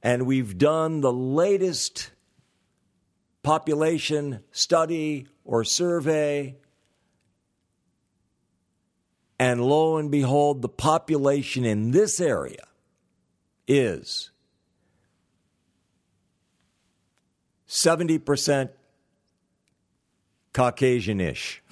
And 0.00 0.26
we've 0.26 0.56
done 0.56 1.00
the 1.00 1.12
latest 1.12 2.12
population 3.42 4.44
study 4.52 5.26
or 5.44 5.64
survey 5.64 6.56
and 9.38 9.64
lo 9.64 9.96
and 9.96 10.10
behold, 10.10 10.62
the 10.62 10.68
population 10.68 11.64
in 11.64 11.92
this 11.92 12.20
area 12.20 12.66
is 13.66 14.30
70% 17.68 18.70
Caucasian 20.52 21.20
ish. 21.20 21.62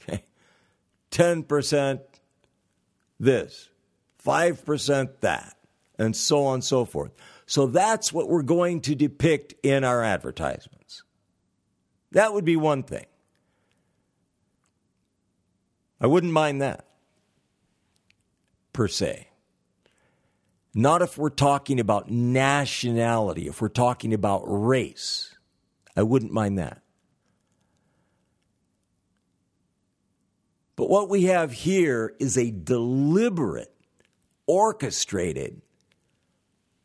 Okay. 0.00 0.22
10% 1.10 2.00
this, 3.18 3.68
5% 4.24 5.10
that, 5.20 5.56
and 5.98 6.14
so 6.14 6.44
on 6.44 6.54
and 6.54 6.64
so 6.64 6.84
forth. 6.84 7.12
So 7.46 7.66
that's 7.66 8.12
what 8.12 8.28
we're 8.28 8.42
going 8.42 8.80
to 8.82 8.94
depict 8.94 9.54
in 9.62 9.84
our 9.84 10.02
advertisements. 10.02 11.02
That 12.12 12.32
would 12.32 12.44
be 12.44 12.56
one 12.56 12.82
thing. 12.82 13.06
I 16.00 16.06
wouldn't 16.06 16.32
mind 16.32 16.62
that 16.62 16.84
per 18.72 18.88
se. 18.88 19.28
Not 20.74 21.02
if 21.02 21.18
we're 21.18 21.28
talking 21.28 21.78
about 21.78 22.10
nationality, 22.10 23.46
if 23.46 23.60
we're 23.60 23.68
talking 23.68 24.14
about 24.14 24.42
race. 24.46 25.36
I 25.96 26.02
wouldn't 26.02 26.32
mind 26.32 26.58
that. 26.58 26.82
But 30.76 30.88
what 30.88 31.10
we 31.10 31.24
have 31.24 31.52
here 31.52 32.14
is 32.18 32.38
a 32.38 32.50
deliberate, 32.50 33.74
orchestrated 34.46 35.60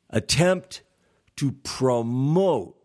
attempt 0.09 0.83
to 1.37 1.51
promote 1.51 2.75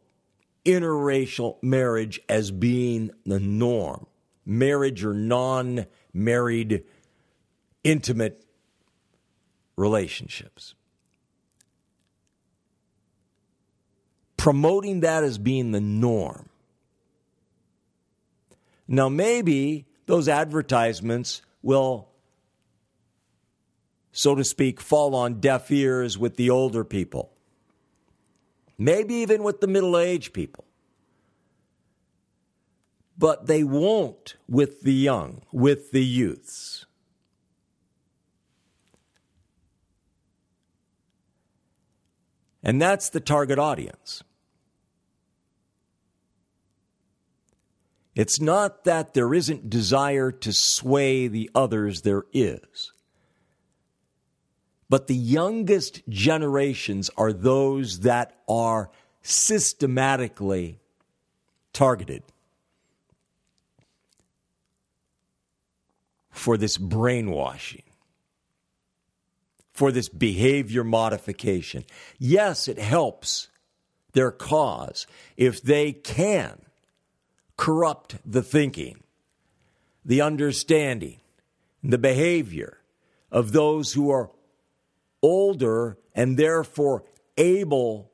interracial 0.64 1.60
marriage 1.62 2.20
as 2.28 2.50
being 2.50 3.10
the 3.26 3.40
norm. 3.40 4.06
Marriage 4.44 5.04
or 5.04 5.14
non 5.14 5.86
married, 6.12 6.84
intimate 7.84 8.41
relationships. 9.82 10.74
Promoting 14.36 15.00
that 15.00 15.24
as 15.24 15.38
being 15.38 15.72
the 15.72 15.80
norm. 15.80 16.48
Now, 18.86 19.08
maybe 19.08 19.86
those 20.06 20.28
advertisements 20.28 21.42
will, 21.62 22.08
so 24.12 24.34
to 24.34 24.44
speak, 24.44 24.80
fall 24.80 25.14
on 25.14 25.40
deaf 25.40 25.70
ears 25.70 26.16
with 26.16 26.36
the 26.36 26.50
older 26.50 26.84
people, 26.84 27.32
maybe 28.78 29.14
even 29.14 29.42
with 29.42 29.60
the 29.60 29.66
middle 29.66 29.98
aged 29.98 30.32
people. 30.32 30.64
But 33.18 33.46
they 33.46 33.64
won't 33.64 34.36
with 34.48 34.82
the 34.82 34.94
young, 34.94 35.42
with 35.52 35.90
the 35.90 36.04
youths. 36.04 36.86
And 42.62 42.80
that's 42.80 43.10
the 43.10 43.20
target 43.20 43.58
audience. 43.58 44.22
It's 48.14 48.40
not 48.40 48.84
that 48.84 49.14
there 49.14 49.32
isn't 49.32 49.70
desire 49.70 50.30
to 50.30 50.52
sway 50.52 51.28
the 51.28 51.50
others, 51.54 52.02
there 52.02 52.24
is. 52.32 52.92
But 54.88 55.06
the 55.06 55.16
youngest 55.16 56.06
generations 56.08 57.10
are 57.16 57.32
those 57.32 58.00
that 58.00 58.36
are 58.46 58.90
systematically 59.22 60.78
targeted 61.72 62.22
for 66.30 66.58
this 66.58 66.76
brainwashing 66.76 67.84
for 69.82 69.90
this 69.90 70.08
behavior 70.08 70.84
modification. 70.84 71.84
Yes, 72.16 72.68
it 72.68 72.78
helps 72.78 73.48
their 74.12 74.30
cause 74.30 75.08
if 75.36 75.60
they 75.60 75.90
can 75.90 76.62
corrupt 77.56 78.14
the 78.24 78.44
thinking, 78.44 79.02
the 80.04 80.20
understanding, 80.20 81.18
the 81.82 81.98
behavior 81.98 82.78
of 83.32 83.50
those 83.50 83.94
who 83.94 84.08
are 84.08 84.30
older 85.20 85.98
and 86.14 86.36
therefore 86.36 87.02
able 87.36 88.12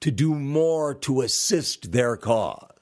to 0.00 0.10
do 0.10 0.34
more 0.34 0.94
to 0.94 1.20
assist 1.20 1.92
their 1.92 2.16
cause. 2.16 2.75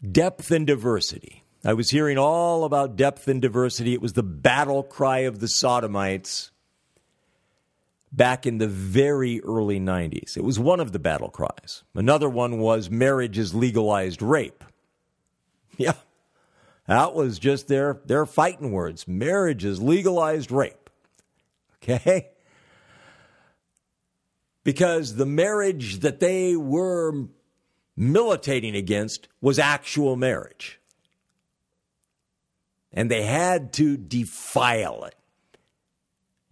Depth 0.00 0.50
and 0.50 0.66
diversity. 0.66 1.44
I 1.64 1.72
was 1.74 1.90
hearing 1.90 2.18
all 2.18 2.64
about 2.64 2.96
depth 2.96 3.26
and 3.26 3.42
diversity. 3.42 3.92
It 3.92 4.00
was 4.00 4.12
the 4.12 4.22
battle 4.22 4.82
cry 4.82 5.20
of 5.20 5.40
the 5.40 5.48
sodomites 5.48 6.52
back 8.12 8.46
in 8.46 8.58
the 8.58 8.68
very 8.68 9.40
early 9.42 9.80
90s. 9.80 10.36
It 10.36 10.44
was 10.44 10.58
one 10.58 10.80
of 10.80 10.92
the 10.92 10.98
battle 10.98 11.28
cries. 11.28 11.82
Another 11.94 12.28
one 12.28 12.58
was 12.58 12.90
marriage 12.90 13.38
is 13.38 13.54
legalized 13.54 14.22
rape. 14.22 14.64
Yeah. 15.76 15.94
That 16.86 17.14
was 17.14 17.38
just 17.38 17.68
their 17.68 18.00
their 18.06 18.26
fighting 18.26 18.72
words. 18.72 19.06
Marriage 19.06 19.64
is 19.64 19.80
legalized 19.80 20.50
rape. 20.50 20.90
Okay? 21.82 22.30
Because 24.64 25.14
the 25.14 25.26
marriage 25.26 26.00
that 26.00 26.18
they 26.18 26.56
were 26.56 27.28
militating 27.98 28.76
against 28.76 29.28
was 29.40 29.58
actual 29.58 30.16
marriage. 30.16 30.80
And 32.92 33.10
they 33.10 33.22
had 33.22 33.72
to 33.74 33.96
defile 33.96 35.04
it 35.04 35.16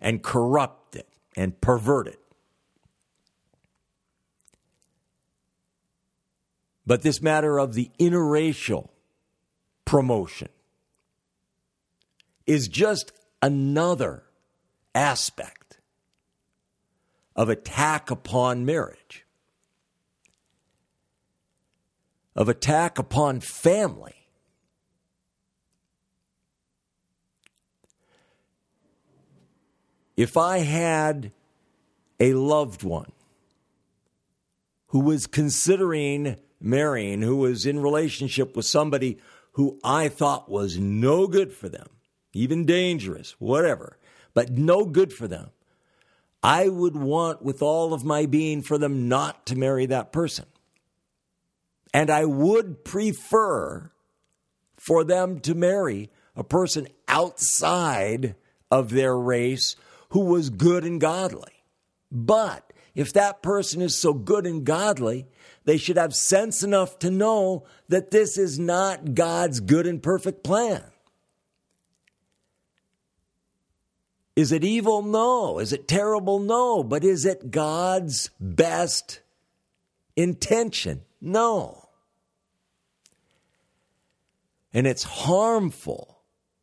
and 0.01 0.23
corrupt 0.23 0.97
it 0.97 1.09
and 1.37 1.59
pervert 1.61 2.09
it. 2.09 2.21
But 6.87 7.03
this 7.03 7.21
matter 7.21 7.59
of 7.59 7.75
the 7.75 7.91
interracial 7.99 8.91
promotion 9.85 10.49
is 12.47 12.69
just 12.69 13.13
another 13.43 14.23
aspect 14.95 15.81
of 17.35 17.49
attack 17.49 18.11
upon 18.11 18.65
marriage, 18.65 19.26
of 22.37 22.49
attack 22.49 22.99
upon 22.99 23.41
family. 23.41 24.13
If 30.17 30.37
I 30.37 30.59
had 30.59 31.33
a 32.21 32.35
loved 32.35 32.83
one 32.83 33.13
who 34.89 35.01
was 35.01 35.27
considering 35.27 36.37
marrying, 36.61 37.23
who 37.23 37.37
was 37.37 37.67
in 37.67 37.81
relationship 37.81 38.57
with 38.57 38.65
somebody 38.65 39.19
who 39.53 39.79
I 39.83 40.09
thought 40.09 40.51
was 40.51 40.79
no 40.79 41.27
good 41.27 41.53
for 41.53 41.69
them, 41.69 41.89
even 42.33 42.65
dangerous, 42.65 43.35
whatever, 43.39 43.99
but 44.35 44.53
no 44.53 44.85
good 44.85 45.13
for 45.13 45.27
them, 45.27 45.51
I 46.43 46.69
would 46.69 46.97
want 46.97 47.43
with 47.43 47.63
all 47.63 47.93
of 47.93 48.05
my 48.05 48.27
being 48.27 48.63
for 48.63 48.79
them 48.79 49.09
not 49.09 49.47
to 49.47 49.57
marry 49.57 49.87
that 49.87 50.13
person. 50.13 50.47
And 51.97 52.11
I 52.11 52.27
would 52.27 52.85
prefer 52.85 53.91
for 54.77 55.03
them 55.03 55.41
to 55.41 55.55
marry 55.55 56.11
a 56.37 56.45
person 56.45 56.89
outside 57.09 58.35
of 58.71 58.91
their 58.91 59.17
race 59.17 59.77
who 60.11 60.21
was 60.21 60.51
good 60.51 60.85
and 60.85 61.01
godly. 61.01 61.65
But 62.13 62.71
if 62.95 63.15
that 63.15 63.41
person 63.41 63.81
is 63.81 63.99
so 63.99 64.13
good 64.13 64.45
and 64.45 64.63
godly, 64.63 65.27
they 65.65 65.79
should 65.79 65.97
have 65.97 66.15
sense 66.15 66.63
enough 66.63 66.99
to 66.99 67.11
know 67.11 67.65
that 67.89 68.11
this 68.11 68.37
is 68.37 68.59
not 68.59 69.15
God's 69.15 69.61
good 69.61 69.87
and 69.87 70.03
perfect 70.03 70.45
plan. 70.45 70.85
Is 74.37 74.53
it 74.53 74.65
evil? 74.65 75.01
No. 75.01 75.61
Is 75.61 75.73
it 75.73 75.89
terrible? 75.89 76.41
No. 76.41 76.83
But 76.83 77.05
is 77.05 77.25
it 77.25 77.51
God's 77.51 78.29
best 78.39 79.21
intention? 80.15 81.01
No. 81.23 81.85
And 84.77 84.87
it's 84.87 85.05
harmful 85.05 86.19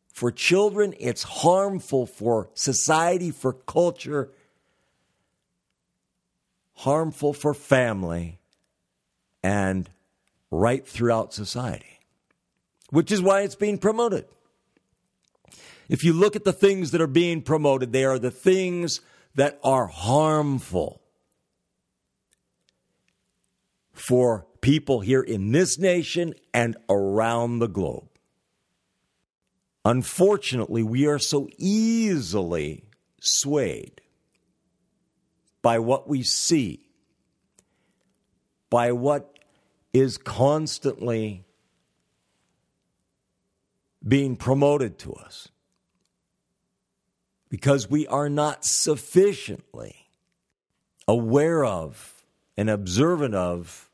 for 0.06 0.30
children, 0.30 0.94
it's 1.00 1.24
harmful 1.24 2.06
for 2.06 2.48
society, 2.54 3.32
for 3.32 3.52
culture, 3.52 4.30
harmful 6.74 7.32
for 7.32 7.54
family, 7.54 8.38
and 9.42 9.90
right 10.52 10.86
throughout 10.86 11.34
society, 11.34 11.98
which 12.90 13.10
is 13.10 13.20
why 13.20 13.40
it's 13.40 13.56
being 13.56 13.78
promoted. 13.78 14.26
If 15.88 16.04
you 16.04 16.12
look 16.12 16.36
at 16.36 16.44
the 16.44 16.52
things 16.52 16.92
that 16.92 17.00
are 17.00 17.08
being 17.08 17.42
promoted, 17.42 17.92
they 17.92 18.04
are 18.04 18.20
the 18.20 18.30
things 18.30 19.00
that 19.34 19.58
are 19.64 19.88
harmful 19.88 21.02
for 23.92 24.46
people 24.64 25.00
here 25.00 25.20
in 25.20 25.52
this 25.52 25.78
nation 25.78 26.34
and 26.54 26.74
around 26.88 27.58
the 27.58 27.68
globe. 27.68 28.08
Unfortunately, 29.84 30.82
we 30.82 31.06
are 31.06 31.18
so 31.18 31.46
easily 31.58 32.82
swayed 33.20 34.00
by 35.60 35.78
what 35.78 36.08
we 36.08 36.22
see, 36.22 36.88
by 38.70 38.90
what 38.90 39.38
is 39.92 40.16
constantly 40.16 41.44
being 44.06 44.34
promoted 44.34 44.98
to 44.98 45.12
us 45.12 45.50
because 47.50 47.90
we 47.90 48.06
are 48.06 48.30
not 48.30 48.64
sufficiently 48.64 50.08
aware 51.06 51.66
of 51.66 52.24
and 52.56 52.70
observant 52.70 53.34
of 53.34 53.90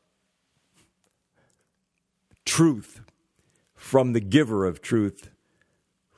truth 2.45 3.01
from 3.75 4.13
the 4.13 4.19
giver 4.19 4.65
of 4.65 4.81
truth, 4.81 5.29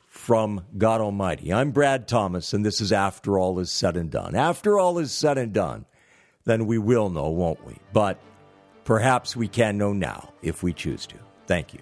from 0.07 0.65
God 0.77 1.01
Almighty. 1.01 1.51
I'm 1.51 1.71
Brad 1.71 2.07
Thomas, 2.07 2.53
and 2.53 2.65
this 2.65 2.81
is 2.81 2.91
After 2.91 3.39
All 3.39 3.59
Is 3.59 3.71
Said 3.71 3.97
and 3.97 4.09
Done. 4.09 4.35
After 4.35 4.77
all 4.77 4.99
is 4.99 5.11
said 5.11 5.37
and 5.37 5.53
done, 5.53 5.85
then 6.45 6.65
we 6.65 6.77
will 6.77 7.09
know, 7.09 7.29
won't 7.29 7.65
we? 7.65 7.75
But 7.93 8.19
perhaps 8.83 9.35
we 9.35 9.47
can 9.47 9.77
know 9.77 9.93
now 9.93 10.33
if 10.41 10.61
we 10.61 10.73
choose 10.73 11.05
to. 11.07 11.15
Thank 11.47 11.73
you. 11.73 11.79